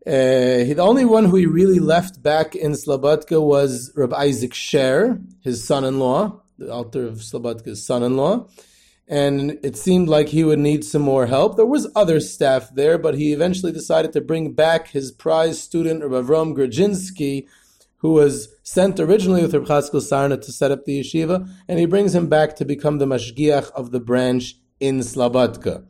Uh, 0.06 0.62
the 0.62 0.76
only 0.78 1.04
one 1.04 1.24
who 1.24 1.36
he 1.36 1.46
really 1.46 1.80
left 1.80 2.22
back 2.22 2.54
in 2.54 2.72
Slobodka 2.72 3.42
was 3.42 3.92
Rabbi 3.96 4.16
Isaac 4.16 4.54
Sher, 4.54 5.20
his 5.42 5.66
son-in-law, 5.66 6.40
the 6.58 6.72
Alter 6.72 7.06
of 7.06 7.16
Slobodka's 7.16 7.84
son-in-law 7.84 8.46
and 9.08 9.58
it 9.62 9.76
seemed 9.76 10.08
like 10.08 10.28
he 10.28 10.42
would 10.42 10.58
need 10.58 10.84
some 10.84 11.02
more 11.02 11.26
help. 11.26 11.56
There 11.56 11.66
was 11.66 11.88
other 11.94 12.18
staff 12.18 12.74
there, 12.74 12.98
but 12.98 13.14
he 13.14 13.32
eventually 13.32 13.72
decided 13.72 14.12
to 14.12 14.20
bring 14.20 14.52
back 14.52 14.88
his 14.88 15.12
prize 15.12 15.62
student, 15.62 16.02
Rav 16.02 16.26
Avram 16.26 16.56
Grodzinski, 16.56 17.46
who 17.98 18.12
was 18.12 18.48
sent 18.62 18.98
originally 18.98 19.42
with 19.42 19.54
Reb 19.54 19.64
Chatzkel 19.64 20.02
Sarna 20.02 20.40
to 20.40 20.52
set 20.52 20.72
up 20.72 20.84
the 20.84 21.00
yeshiva, 21.00 21.48
and 21.68 21.78
he 21.78 21.86
brings 21.86 22.14
him 22.14 22.28
back 22.28 22.56
to 22.56 22.64
become 22.64 22.98
the 22.98 23.06
mashgiach 23.06 23.70
of 23.72 23.92
the 23.92 24.00
branch 24.00 24.56
in 24.80 24.98
Slabodka. 24.98 25.84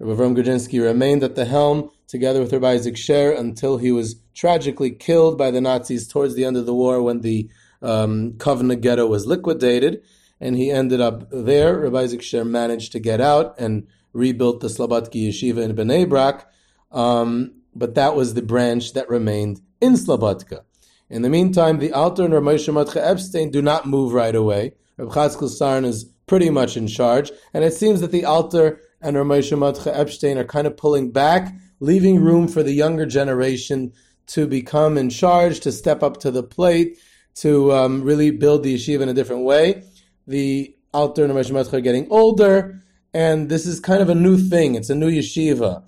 Rav 0.00 0.18
Avram 0.18 0.36
Grodzinski 0.36 0.82
remained 0.82 1.22
at 1.22 1.36
the 1.36 1.44
helm 1.44 1.90
together 2.08 2.40
with 2.40 2.52
Rabbi 2.52 2.72
Isaac 2.72 2.96
Sher 2.96 3.32
until 3.32 3.78
he 3.78 3.92
was 3.92 4.16
tragically 4.34 4.90
killed 4.90 5.38
by 5.38 5.52
the 5.52 5.60
Nazis 5.60 6.08
towards 6.08 6.34
the 6.34 6.44
end 6.44 6.56
of 6.56 6.66
the 6.66 6.74
war 6.74 7.00
when 7.00 7.20
the 7.20 7.48
um, 7.80 8.32
Kovna 8.32 8.80
ghetto 8.80 9.06
was 9.06 9.26
liquidated 9.26 10.02
and 10.44 10.58
he 10.58 10.70
ended 10.70 11.00
up 11.00 11.26
there. 11.30 11.78
Rabbi 11.78 12.00
Isaac 12.00 12.22
Sher 12.22 12.44
managed 12.44 12.92
to 12.92 13.00
get 13.00 13.18
out 13.18 13.58
and 13.58 13.86
rebuilt 14.12 14.60
the 14.60 14.68
Slobodki 14.68 15.28
Yeshiva 15.28 15.62
in 15.62 15.74
Bnei 15.74 16.06
Brak, 16.06 16.46
um, 16.92 17.54
but 17.74 17.94
that 17.94 18.14
was 18.14 18.34
the 18.34 18.42
branch 18.42 18.92
that 18.92 19.08
remained 19.08 19.62
in 19.80 19.94
Slobodka. 19.94 20.60
In 21.08 21.22
the 21.22 21.30
meantime, 21.30 21.78
the 21.78 21.92
Alter 21.92 22.24
and 22.24 22.34
Rabbi 22.34 22.56
Moshe 22.56 22.96
Epstein 22.96 23.50
do 23.50 23.62
not 23.62 23.86
move 23.86 24.12
right 24.12 24.34
away. 24.34 24.74
Rabbi 24.98 25.14
Chatzkel 25.14 25.48
Sarn 25.48 25.86
is 25.86 26.04
pretty 26.26 26.50
much 26.50 26.76
in 26.76 26.88
charge, 26.88 27.32
and 27.54 27.64
it 27.64 27.72
seems 27.72 28.02
that 28.02 28.12
the 28.12 28.26
Alter 28.26 28.82
and 29.00 29.16
Rabbi 29.16 29.40
Moshe 29.40 29.86
Epstein 29.86 30.36
are 30.36 30.44
kind 30.44 30.66
of 30.66 30.76
pulling 30.76 31.10
back, 31.10 31.54
leaving 31.80 32.20
room 32.20 32.48
for 32.48 32.62
the 32.62 32.74
younger 32.74 33.06
generation 33.06 33.94
to 34.26 34.46
become 34.46 34.98
in 34.98 35.08
charge, 35.08 35.60
to 35.60 35.72
step 35.72 36.02
up 36.02 36.18
to 36.18 36.30
the 36.30 36.42
plate, 36.42 36.98
to 37.36 37.72
um, 37.72 38.02
really 38.02 38.30
build 38.30 38.62
the 38.62 38.74
yeshiva 38.74 39.00
in 39.00 39.08
a 39.08 39.14
different 39.14 39.44
way 39.44 39.82
the 40.26 40.74
Alter 40.92 41.24
and 41.24 41.84
getting 41.84 42.06
older, 42.08 42.80
and 43.12 43.48
this 43.48 43.66
is 43.66 43.80
kind 43.80 44.00
of 44.00 44.08
a 44.08 44.14
new 44.14 44.38
thing. 44.38 44.76
It's 44.76 44.90
a 44.90 44.94
new 44.94 45.10
yeshiva. 45.10 45.82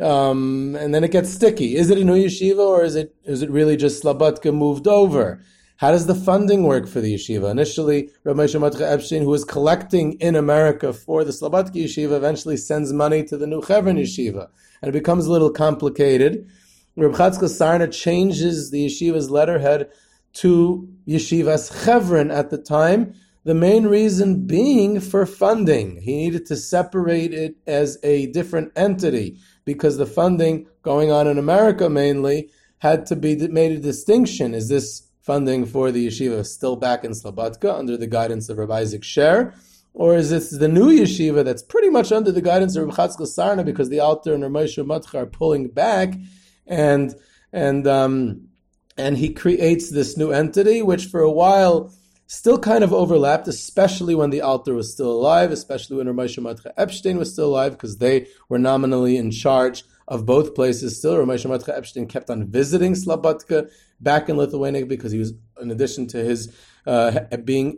Um, 0.00 0.76
and 0.76 0.94
then 0.94 1.04
it 1.04 1.10
gets 1.10 1.30
sticky. 1.30 1.76
Is 1.76 1.90
it 1.90 1.98
a 1.98 2.04
new 2.04 2.14
yeshiva 2.14 2.58
or 2.58 2.84
is 2.84 2.96
it 2.96 3.14
is 3.24 3.42
it 3.42 3.50
really 3.50 3.76
just 3.76 4.02
Slabodka 4.02 4.54
moved 4.54 4.86
over? 4.86 5.42
How 5.76 5.90
does 5.90 6.06
the 6.06 6.14
funding 6.14 6.62
work 6.62 6.86
for 6.86 7.00
the 7.00 7.14
yeshiva? 7.14 7.50
Initially, 7.50 8.10
Rabbi 8.22 8.46
Moshe 8.46 8.80
Epstein, 8.80 9.22
who 9.22 9.30
was 9.30 9.44
collecting 9.44 10.12
in 10.20 10.36
America 10.36 10.92
for 10.92 11.24
the 11.24 11.32
Slabodka 11.32 11.74
yeshiva, 11.74 12.12
eventually 12.12 12.56
sends 12.56 12.92
money 12.92 13.24
to 13.24 13.36
the 13.36 13.48
New 13.48 13.62
Chevron 13.64 13.96
yeshiva, 13.96 14.48
and 14.80 14.88
it 14.88 14.92
becomes 14.92 15.26
a 15.26 15.32
little 15.32 15.50
complicated. 15.50 16.48
Reb 16.96 17.12
Chatzkel 17.12 17.48
Sarna 17.48 17.92
changes 17.92 18.70
the 18.70 18.86
yeshiva's 18.86 19.30
letterhead 19.30 19.90
to 20.34 20.88
Yeshivas 21.06 21.84
Chevron 21.84 22.30
at 22.30 22.50
the 22.50 22.58
time, 22.58 23.14
the 23.44 23.54
main 23.54 23.86
reason 23.86 24.46
being 24.46 25.00
for 25.00 25.26
funding. 25.26 26.00
He 26.00 26.16
needed 26.16 26.46
to 26.46 26.56
separate 26.56 27.34
it 27.34 27.56
as 27.66 27.98
a 28.02 28.26
different 28.26 28.72
entity 28.76 29.38
because 29.64 29.96
the 29.96 30.06
funding 30.06 30.66
going 30.82 31.10
on 31.10 31.26
in 31.26 31.38
America 31.38 31.88
mainly 31.88 32.50
had 32.78 33.06
to 33.06 33.16
be 33.16 33.36
made 33.48 33.72
a 33.72 33.78
distinction. 33.78 34.54
Is 34.54 34.68
this 34.68 35.08
funding 35.20 35.66
for 35.66 35.90
the 35.90 36.06
yeshiva 36.06 36.44
still 36.46 36.76
back 36.76 37.04
in 37.04 37.12
Slobodka 37.12 37.76
under 37.76 37.96
the 37.96 38.06
guidance 38.06 38.48
of 38.48 38.58
Rabbi 38.58 38.78
Isaac 38.80 39.04
Sher? 39.04 39.54
Or 39.94 40.16
is 40.16 40.30
this 40.30 40.50
the 40.50 40.68
new 40.68 40.90
yeshiva 40.90 41.44
that's 41.44 41.62
pretty 41.62 41.90
much 41.90 42.12
under 42.12 42.32
the 42.32 42.42
guidance 42.42 42.76
of 42.76 42.86
Rabbi 42.86 42.96
Chatzkel 42.96 43.26
Sarna 43.26 43.64
because 43.64 43.88
the 43.88 44.00
Alter 44.00 44.34
and 44.34 44.42
Rabbi 44.42 44.66
Matcha 44.66 45.14
are 45.14 45.26
pulling 45.26 45.68
back 45.68 46.14
and 46.66 47.14
and 47.52 47.86
um, 47.86 48.48
and 48.96 49.18
he 49.18 49.32
creates 49.32 49.90
this 49.90 50.16
new 50.16 50.30
entity, 50.30 50.80
which 50.82 51.06
for 51.06 51.20
a 51.20 51.30
while 51.30 51.92
still 52.32 52.58
kind 52.58 52.82
of 52.82 52.94
overlapped, 52.94 53.46
especially 53.46 54.14
when 54.14 54.30
the 54.30 54.40
Alter 54.40 54.72
was 54.72 54.90
still 54.90 55.12
alive, 55.12 55.50
especially 55.52 55.98
when 55.98 56.06
Ramesh 56.06 56.38
Matcha 56.38 56.72
Epstein 56.78 57.18
was 57.18 57.30
still 57.30 57.50
alive, 57.50 57.72
because 57.72 57.98
they 57.98 58.26
were 58.48 58.58
nominally 58.58 59.18
in 59.18 59.30
charge 59.30 59.84
of 60.08 60.24
both 60.24 60.54
places. 60.54 60.96
Still, 60.96 61.16
Ramesh 61.16 61.44
Matcha 61.44 61.76
Epstein 61.76 62.06
kept 62.06 62.30
on 62.30 62.46
visiting 62.46 62.94
Slabodka 62.94 63.70
back 64.00 64.30
in 64.30 64.38
Lithuania 64.38 64.86
because 64.86 65.12
he 65.12 65.18
was, 65.18 65.34
in 65.60 65.70
addition 65.70 66.06
to 66.08 66.24
his 66.24 66.50
uh, 66.86 67.20
being 67.44 67.76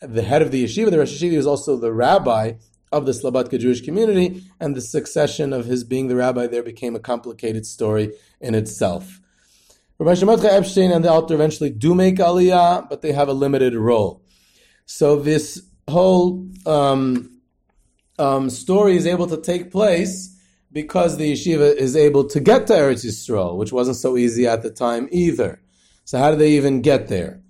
the 0.00 0.22
head 0.22 0.40
of 0.40 0.50
the 0.50 0.64
yeshiva, 0.64 0.90
the 0.90 0.98
Rosh 0.98 1.12
Yeshiva, 1.12 1.32
he 1.32 1.36
was 1.36 1.46
also 1.46 1.76
the 1.76 1.92
rabbi 1.92 2.54
of 2.90 3.04
the 3.04 3.12
Slabodka 3.12 3.60
Jewish 3.60 3.82
community, 3.82 4.44
and 4.58 4.74
the 4.74 4.80
succession 4.80 5.52
of 5.52 5.66
his 5.66 5.84
being 5.84 6.08
the 6.08 6.16
rabbi 6.16 6.46
there 6.46 6.62
became 6.62 6.96
a 6.96 7.00
complicated 7.00 7.66
story 7.66 8.14
in 8.40 8.54
itself. 8.54 9.20
Rabbi 10.00 10.12
Shemotcha 10.12 10.46
Epstein 10.46 10.92
and 10.92 11.04
the 11.04 11.10
Alter 11.10 11.34
eventually 11.34 11.68
do 11.68 11.94
make 11.94 12.16
Aliyah, 12.16 12.88
but 12.88 13.02
they 13.02 13.12
have 13.12 13.28
a 13.28 13.34
limited 13.34 13.74
role. 13.74 14.24
So 14.86 15.16
this 15.16 15.62
whole 15.86 16.48
um, 16.64 17.42
um, 18.18 18.48
story 18.48 18.96
is 18.96 19.06
able 19.06 19.26
to 19.26 19.36
take 19.36 19.70
place 19.70 20.34
because 20.72 21.18
the 21.18 21.30
yeshiva 21.30 21.76
is 21.76 21.96
able 21.96 22.24
to 22.28 22.40
get 22.40 22.66
to 22.68 22.72
Eretz 22.72 23.04
Yisrael, 23.04 23.58
which 23.58 23.72
wasn't 23.72 23.98
so 23.98 24.16
easy 24.16 24.46
at 24.46 24.62
the 24.62 24.70
time 24.70 25.06
either. 25.12 25.60
So 26.06 26.16
how 26.16 26.30
do 26.30 26.38
they 26.38 26.52
even 26.52 26.80
get 26.80 27.08
there? 27.08 27.42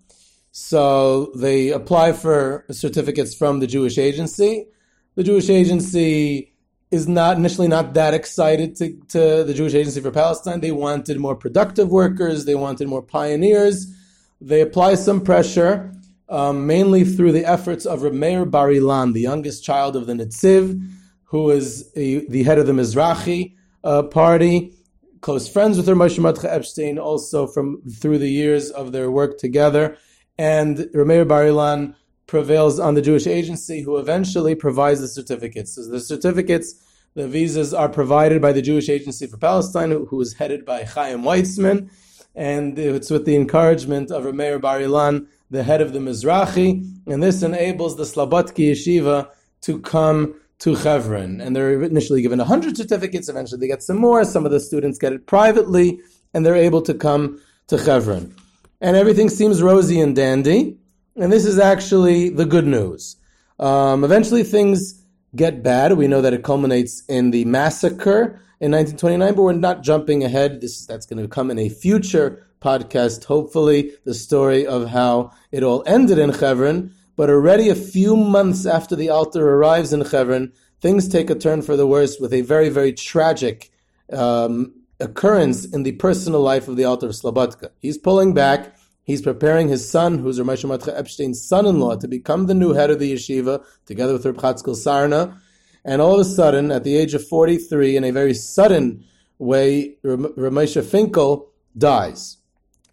So 0.50 1.30
they 1.36 1.70
apply 1.70 2.14
for 2.14 2.64
certificates 2.72 3.32
from 3.32 3.60
the 3.60 3.68
Jewish 3.68 3.96
agency. 3.96 4.66
The 5.14 5.22
Jewish 5.22 5.48
agency 5.50 6.49
is 6.90 7.07
not 7.07 7.37
initially 7.37 7.68
not 7.68 7.94
that 7.94 8.14
excited 8.14 8.74
to, 8.76 8.96
to 9.09 9.44
the 9.44 9.55
Jewish 9.55 9.74
Agency 9.74 10.00
for 10.00 10.11
Palestine. 10.11 10.61
They 10.61 10.72
wanted 10.72 11.20
more 11.20 11.37
productive 11.37 11.88
workers. 11.88 12.44
They 12.44 12.57
wanted 12.57 12.88
more 12.88 13.03
pioneers. 13.03 13.94
They 14.40 14.61
apply 14.61 14.96
some 14.96 15.20
pressure, 15.20 15.92
um, 16.29 16.66
mainly 16.66 17.05
through 17.05 17.33
the 17.33 17.44
efforts 17.44 17.87
of 17.87 18.03
Reb 18.03 18.14
Meir 18.14 18.44
Bar 18.44 18.68
Ilan, 18.68 19.12
the 19.12 19.20
youngest 19.20 19.62
child 19.62 19.94
of 19.94 20.07
the 20.07 20.14
Netziv, 20.14 20.81
who 21.24 21.50
is 21.50 21.90
a, 21.94 22.26
the 22.26 22.42
head 22.42 22.59
of 22.59 22.66
the 22.66 22.72
Mizrahi 22.72 23.55
uh, 23.85 24.03
party, 24.05 24.72
close 25.20 25.48
friends 25.48 25.76
with 25.76 25.87
Moshe 25.87 26.18
Matcha 26.18 26.46
Epstein, 26.46 26.98
also 26.98 27.46
from 27.46 27.83
through 27.83 28.18
the 28.18 28.31
years 28.31 28.70
of 28.70 28.90
their 28.90 29.11
work 29.11 29.38
together. 29.38 29.96
And 30.38 30.88
Reb 30.92 31.07
Meir 31.07 31.24
Bar 31.24 31.44
Ilan 31.44 31.94
prevails 32.30 32.78
on 32.78 32.94
the 32.94 33.02
Jewish 33.02 33.26
agency, 33.26 33.82
who 33.82 33.96
eventually 33.96 34.54
provides 34.54 35.00
the 35.00 35.08
certificates. 35.08 35.74
So 35.74 35.88
the 35.88 35.98
certificates, 35.98 36.76
the 37.14 37.26
visas 37.26 37.74
are 37.74 37.88
provided 37.88 38.40
by 38.40 38.52
the 38.52 38.62
Jewish 38.62 38.88
Agency 38.88 39.26
for 39.26 39.36
Palestine, 39.36 39.90
who 39.90 40.20
is 40.20 40.34
headed 40.34 40.64
by 40.64 40.84
Chaim 40.84 41.22
Weizmann, 41.22 41.90
and 42.36 42.78
it's 42.78 43.10
with 43.10 43.24
the 43.26 43.34
encouragement 43.34 44.12
of 44.12 44.22
Rameir 44.22 44.60
Bar 44.60 44.78
Ilan, 44.78 45.26
the 45.50 45.64
head 45.64 45.80
of 45.80 45.92
the 45.92 45.98
Mizrahi, 45.98 46.70
and 47.08 47.20
this 47.20 47.42
enables 47.42 47.96
the 47.96 48.04
Slabodki 48.04 48.70
Yeshiva 48.70 49.28
to 49.62 49.80
come 49.80 50.36
to 50.60 50.76
Chevron. 50.76 51.40
And 51.40 51.56
they're 51.56 51.82
initially 51.82 52.22
given 52.22 52.38
100 52.38 52.76
certificates, 52.76 53.28
eventually 53.28 53.58
they 53.58 53.66
get 53.66 53.82
some 53.82 53.98
more, 53.98 54.24
some 54.24 54.46
of 54.46 54.52
the 54.52 54.60
students 54.60 54.98
get 54.98 55.12
it 55.12 55.26
privately, 55.26 55.98
and 56.32 56.46
they're 56.46 56.54
able 56.54 56.82
to 56.82 56.94
come 56.94 57.40
to 57.66 57.76
Chevron. 57.76 58.32
And 58.80 58.96
everything 58.96 59.28
seems 59.28 59.60
rosy 59.60 60.00
and 60.00 60.14
dandy. 60.14 60.76
And 61.20 61.30
this 61.30 61.44
is 61.44 61.59
actually 61.59 62.30
the 62.30 62.46
good 62.46 62.66
news. 62.66 63.16
Um, 63.59 64.04
eventually, 64.04 64.42
things 64.42 65.04
get 65.37 65.62
bad. 65.62 65.92
We 65.92 66.09
know 66.09 66.22
that 66.22 66.33
it 66.33 66.42
culminates 66.42 67.04
in 67.11 67.30
the 67.30 67.44
massacre 67.44 68.40
in 68.59 68.72
1929, 68.72 69.35
but 69.35 69.42
we're 69.42 69.52
not 69.52 69.83
jumping 69.83 70.24
ahead. 70.24 70.62
This 70.62 70.87
that's 70.87 71.04
going 71.04 71.22
to 71.22 71.28
come 71.28 71.50
in 71.50 71.59
a 71.59 71.68
future 71.68 72.46
podcast. 72.62 73.24
Hopefully, 73.24 73.92
the 74.06 74.14
story 74.14 74.66
of 74.66 74.88
how 74.88 75.33
it 75.52 75.62
all 75.62 75.85
ended 75.87 76.18
in 76.18 76.30
Hebron. 76.30 76.94
But 77.16 77.28
already 77.28 77.68
a 77.68 77.74
few 77.74 78.16
months 78.16 78.64
after 78.64 78.96
the 78.96 79.11
Alter 79.11 79.46
arrives 79.46 79.92
in 79.92 80.00
Hebron, 80.00 80.52
things 80.80 81.06
take 81.06 81.28
a 81.28 81.35
turn 81.35 81.61
for 81.61 81.76
the 81.76 81.87
worse 81.87 82.18
with 82.18 82.33
a 82.33 82.40
very, 82.40 82.70
very 82.70 82.94
tragic 82.94 83.70
um, 84.11 84.72
occurrence 84.98 85.66
in 85.66 85.83
the 85.83 85.92
personal 85.92 86.40
life 86.40 86.66
of 86.66 86.76
the 86.76 86.85
Alter 86.85 87.09
of 87.09 87.12
Slobodka. 87.12 87.72
He's 87.78 87.98
pulling 87.98 88.33
back. 88.33 88.74
He's 89.10 89.22
preparing 89.22 89.66
his 89.66 89.90
son, 89.90 90.18
who's 90.18 90.38
Ramesh 90.38 90.64
Matcha 90.64 90.96
Epstein's 90.96 91.42
son-in-law, 91.42 91.96
to 91.96 92.06
become 92.06 92.46
the 92.46 92.54
new 92.54 92.74
head 92.74 92.90
of 92.90 93.00
the 93.00 93.12
yeshiva, 93.12 93.64
together 93.84 94.12
with 94.12 94.24
Reb 94.24 94.36
Sarna. 94.36 95.36
And 95.84 96.00
all 96.00 96.14
of 96.14 96.20
a 96.20 96.24
sudden, 96.24 96.70
at 96.70 96.84
the 96.84 96.96
age 96.96 97.12
of 97.14 97.26
43, 97.26 97.96
in 97.96 98.04
a 98.04 98.12
very 98.12 98.34
sudden 98.34 99.04
way, 99.36 99.96
Ramesh 100.04 100.80
Finkel 100.88 101.50
dies. 101.76 102.36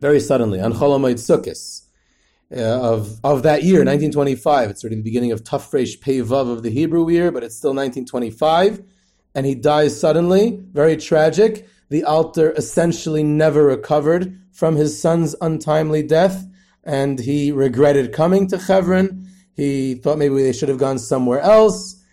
Very 0.02 0.20
suddenly, 0.20 0.60
on 0.60 0.74
Cholamayit 0.74 1.20
Sukkos. 1.20 1.84
Uh, 2.52 2.62
of 2.62 3.20
of 3.24 3.44
that 3.44 3.62
year, 3.62 3.86
1925. 3.86 4.72
It's 4.72 4.84
already 4.84 4.96
the 4.96 5.04
beginning 5.04 5.32
of 5.32 5.44
Tafresh 5.44 6.02
Pei 6.02 6.22
Vav 6.22 6.52
of 6.52 6.64
the 6.64 6.72
Hebrew 6.72 7.08
year, 7.12 7.32
but 7.32 7.44
it's 7.44 7.56
still 7.56 7.76
1925, 7.76 8.82
and 9.36 9.46
he 9.46 9.54
dies 9.54 10.00
suddenly. 10.00 10.64
Very 10.72 10.98
tragic. 10.98 11.68
The 11.90 12.04
Alter 12.04 12.52
essentially 12.52 13.24
never 13.24 13.64
recovered 13.64 14.40
from 14.52 14.76
his 14.76 15.02
son's 15.02 15.36
untimely 15.42 16.04
death, 16.04 16.46
and 16.84 17.20
he 17.20 17.52
regretted 17.52 18.14
coming 18.14 18.48
to 18.48 18.58
Hebron. 18.58 19.28
He 19.54 19.96
thought 19.96 20.18
maybe 20.18 20.36
they 20.36 20.54
should 20.54 20.70
have 20.70 20.78
gone 20.78 21.00
somewhere 21.00 21.40
else, 21.40 22.04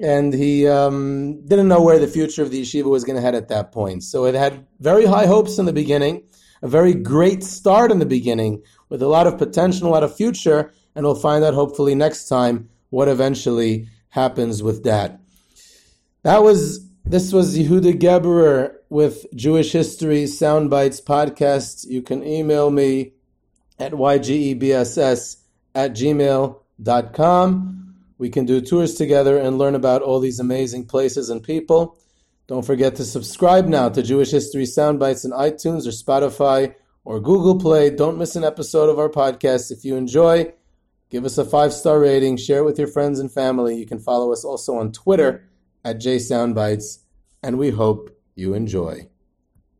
and 0.00 0.32
he 0.32 0.66
um, 0.66 1.46
didn't 1.46 1.68
know 1.68 1.82
where 1.82 1.98
the 1.98 2.08
future 2.08 2.42
of 2.42 2.50
the 2.50 2.62
yeshiva 2.62 2.90
was 2.90 3.04
going 3.04 3.16
to 3.16 3.22
head 3.22 3.34
at 3.34 3.48
that 3.48 3.70
point. 3.70 4.02
So 4.02 4.24
it 4.24 4.34
had 4.34 4.66
very 4.80 5.06
high 5.06 5.26
hopes 5.26 5.58
in 5.58 5.66
the 5.66 5.72
beginning, 5.72 6.24
a 6.62 6.68
very 6.68 6.94
great 6.94 7.44
start 7.44 7.92
in 7.92 8.00
the 8.00 8.06
beginning, 8.06 8.62
with 8.88 9.02
a 9.02 9.08
lot 9.08 9.26
of 9.26 9.38
potential, 9.38 9.88
a 9.88 9.90
lot 9.90 10.02
of 10.02 10.16
future, 10.16 10.72
and 10.94 11.06
we'll 11.06 11.14
find 11.14 11.44
out 11.44 11.54
hopefully 11.54 11.94
next 11.94 12.26
time 12.26 12.68
what 12.90 13.08
eventually 13.08 13.88
happens 14.08 14.62
with 14.62 14.82
that. 14.84 15.20
That 16.22 16.42
was 16.42 16.89
this 17.04 17.32
was 17.32 17.56
Yehuda 17.56 17.98
Geberer 17.98 18.74
with 18.88 19.26
Jewish 19.34 19.72
History 19.72 20.24
Soundbites 20.24 21.02
podcast. 21.02 21.86
You 21.88 22.02
can 22.02 22.22
email 22.24 22.70
me 22.70 23.12
at 23.78 23.92
ygebss 23.92 25.36
at 25.74 25.92
gmail.com. 25.92 27.76
We 28.18 28.28
can 28.28 28.44
do 28.44 28.60
tours 28.60 28.94
together 28.94 29.38
and 29.38 29.58
learn 29.58 29.74
about 29.74 30.02
all 30.02 30.20
these 30.20 30.40
amazing 30.40 30.86
places 30.86 31.30
and 31.30 31.42
people. 31.42 31.98
Don't 32.46 32.66
forget 32.66 32.96
to 32.96 33.04
subscribe 33.04 33.66
now 33.66 33.88
to 33.88 34.02
Jewish 34.02 34.30
History 34.30 34.64
Soundbites 34.64 35.24
in 35.24 35.30
iTunes 35.30 35.86
or 35.86 35.90
Spotify 35.90 36.74
or 37.04 37.18
Google 37.20 37.58
Play. 37.58 37.90
Don't 37.90 38.18
miss 38.18 38.36
an 38.36 38.44
episode 38.44 38.90
of 38.90 38.98
our 38.98 39.08
podcast. 39.08 39.70
If 39.70 39.84
you 39.84 39.96
enjoy, 39.96 40.52
give 41.10 41.24
us 41.24 41.38
a 41.38 41.44
five 41.44 41.72
star 41.72 41.98
rating, 41.98 42.36
share 42.36 42.58
it 42.58 42.64
with 42.64 42.78
your 42.78 42.88
friends 42.88 43.18
and 43.20 43.32
family. 43.32 43.76
You 43.76 43.86
can 43.86 43.98
follow 44.00 44.32
us 44.32 44.44
also 44.44 44.76
on 44.76 44.92
Twitter 44.92 45.49
at 45.84 45.98
JSoundbites, 45.98 46.98
and 47.42 47.58
we 47.58 47.70
hope 47.70 48.10
you 48.34 48.54
enjoy. 48.54 49.08